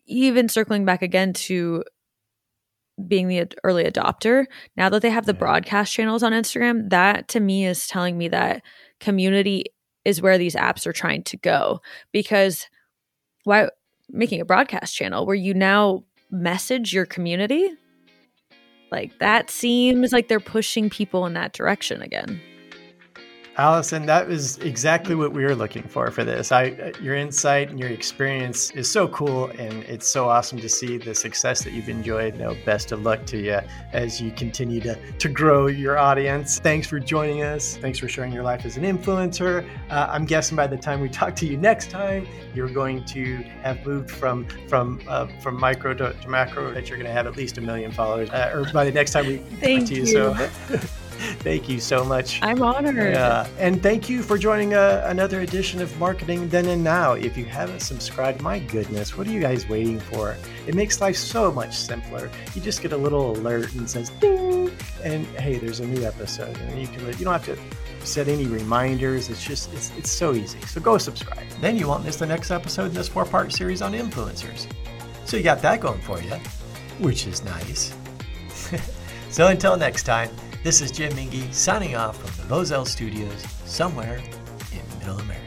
even 0.06 0.48
circling 0.48 0.84
back 0.84 1.02
again 1.02 1.32
to 1.32 1.82
being 3.06 3.28
the 3.28 3.46
early 3.64 3.84
adopter. 3.84 4.46
Now 4.76 4.88
that 4.88 5.02
they 5.02 5.10
have 5.10 5.26
the 5.26 5.34
broadcast 5.34 5.92
channels 5.92 6.22
on 6.22 6.32
Instagram, 6.32 6.90
that 6.90 7.28
to 7.28 7.40
me 7.40 7.66
is 7.66 7.86
telling 7.86 8.16
me 8.16 8.28
that 8.28 8.62
community 9.00 9.66
is 10.06 10.22
where 10.22 10.38
these 10.38 10.54
apps 10.54 10.86
are 10.86 10.92
trying 10.92 11.22
to 11.24 11.36
go 11.36 11.80
because 12.12 12.68
why 13.44 13.68
making 14.08 14.40
a 14.40 14.44
broadcast 14.44 14.94
channel 14.94 15.26
where 15.26 15.34
you 15.34 15.52
now 15.52 16.04
message 16.30 16.92
your 16.92 17.04
community 17.04 17.68
like 18.92 19.18
that 19.18 19.50
seems 19.50 20.12
like 20.12 20.28
they're 20.28 20.40
pushing 20.40 20.88
people 20.88 21.26
in 21.26 21.34
that 21.34 21.52
direction 21.52 22.02
again 22.02 22.40
Allison, 23.58 24.04
that 24.04 24.28
was 24.28 24.58
exactly 24.58 25.14
what 25.14 25.32
we 25.32 25.42
were 25.42 25.54
looking 25.54 25.82
for 25.82 26.10
for 26.10 26.24
this. 26.24 26.52
I, 26.52 26.92
your 27.00 27.16
insight 27.16 27.70
and 27.70 27.80
your 27.80 27.88
experience 27.88 28.70
is 28.72 28.90
so 28.90 29.08
cool, 29.08 29.46
and 29.58 29.82
it's 29.84 30.06
so 30.06 30.28
awesome 30.28 30.60
to 30.60 30.68
see 30.68 30.98
the 30.98 31.14
success 31.14 31.64
that 31.64 31.72
you've 31.72 31.88
enjoyed. 31.88 32.34
You 32.34 32.40
know, 32.40 32.56
best 32.66 32.92
of 32.92 33.02
luck 33.02 33.24
to 33.26 33.38
you 33.38 33.60
as 33.94 34.20
you 34.20 34.30
continue 34.32 34.80
to 34.82 34.98
to 35.10 35.28
grow 35.30 35.68
your 35.68 35.96
audience. 35.96 36.58
Thanks 36.58 36.86
for 36.86 37.00
joining 37.00 37.44
us. 37.44 37.78
Thanks 37.78 37.98
for 37.98 38.08
sharing 38.08 38.30
your 38.30 38.42
life 38.42 38.66
as 38.66 38.76
an 38.76 38.82
influencer. 38.82 39.66
Uh, 39.88 40.06
I'm 40.10 40.26
guessing 40.26 40.54
by 40.54 40.66
the 40.66 40.76
time 40.76 41.00
we 41.00 41.08
talk 41.08 41.34
to 41.36 41.46
you 41.46 41.56
next 41.56 41.88
time, 41.88 42.26
you're 42.54 42.68
going 42.68 43.06
to 43.06 43.36
have 43.62 43.86
moved 43.86 44.10
from 44.10 44.46
from 44.68 45.00
uh, 45.08 45.28
from 45.40 45.58
micro 45.58 45.94
to, 45.94 46.12
to, 46.12 46.28
macro. 46.28 46.74
That 46.74 46.90
you're 46.90 46.98
going 46.98 47.08
to 47.08 47.12
have 47.12 47.26
at 47.26 47.38
least 47.38 47.56
a 47.56 47.62
million 47.62 47.90
followers, 47.90 48.28
uh, 48.28 48.52
or 48.52 48.70
by 48.70 48.84
the 48.84 48.92
next 48.92 49.12
time 49.12 49.26
we 49.26 49.38
talk 49.38 49.88
to 49.88 49.94
you. 49.94 50.02
you. 50.02 50.06
So. 50.06 50.48
thank 51.40 51.68
you 51.68 51.80
so 51.80 52.04
much. 52.04 52.40
I'm 52.42 52.62
honored. 52.62 53.14
Yeah. 53.14 53.48
And 53.58 53.82
thank 53.82 54.08
you 54.08 54.22
for 54.22 54.36
joining 54.36 54.74
uh, 54.74 55.04
another 55.06 55.40
edition 55.40 55.80
of 55.80 55.96
Marketing 55.98 56.48
Then 56.48 56.66
and 56.66 56.84
Now. 56.84 57.12
If 57.12 57.36
you 57.36 57.44
haven't 57.44 57.80
subscribed, 57.80 58.42
my 58.42 58.58
goodness, 58.58 59.16
what 59.16 59.26
are 59.26 59.30
you 59.30 59.40
guys 59.40 59.68
waiting 59.68 59.98
for? 59.98 60.36
It 60.66 60.74
makes 60.74 61.00
life 61.00 61.16
so 61.16 61.50
much 61.50 61.76
simpler. 61.76 62.30
You 62.54 62.60
just 62.60 62.82
get 62.82 62.92
a 62.92 62.96
little 62.96 63.32
alert 63.32 63.72
and 63.74 63.88
says 63.88 64.10
ding, 64.20 64.70
and 65.02 65.26
hey, 65.38 65.58
there's 65.58 65.80
a 65.80 65.86
new 65.86 66.04
episode, 66.04 66.56
and 66.56 66.80
you 66.80 66.86
can 66.86 67.06
you 67.06 67.24
don't 67.24 67.32
have 67.32 67.46
to 67.46 67.58
set 68.06 68.28
any 68.28 68.46
reminders. 68.46 69.28
It's 69.30 69.44
just 69.44 69.72
it's 69.72 69.92
it's 69.96 70.10
so 70.10 70.34
easy. 70.34 70.60
So 70.66 70.80
go 70.80 70.98
subscribe. 70.98 71.48
Then 71.60 71.76
you 71.76 71.88
won't 71.88 72.04
miss 72.04 72.16
the 72.16 72.26
next 72.26 72.50
episode 72.50 72.86
in 72.86 72.94
this 72.94 73.08
four-part 73.08 73.52
series 73.52 73.82
on 73.82 73.92
influencers. 73.92 74.66
So 75.24 75.36
you 75.36 75.42
got 75.42 75.62
that 75.62 75.80
going 75.80 76.00
for 76.00 76.20
you, 76.20 76.34
which 76.98 77.26
is 77.26 77.42
nice. 77.44 77.94
so 79.30 79.48
until 79.48 79.76
next 79.76 80.04
time. 80.04 80.30
This 80.66 80.80
is 80.80 80.90
Jim 80.90 81.14
Minge 81.14 81.52
signing 81.52 81.94
off 81.94 82.16
from 82.16 82.48
the 82.48 82.52
Bozell 82.52 82.84
Studios 82.84 83.40
somewhere 83.66 84.16
in 84.72 84.98
Middle 84.98 85.20
America. 85.20 85.45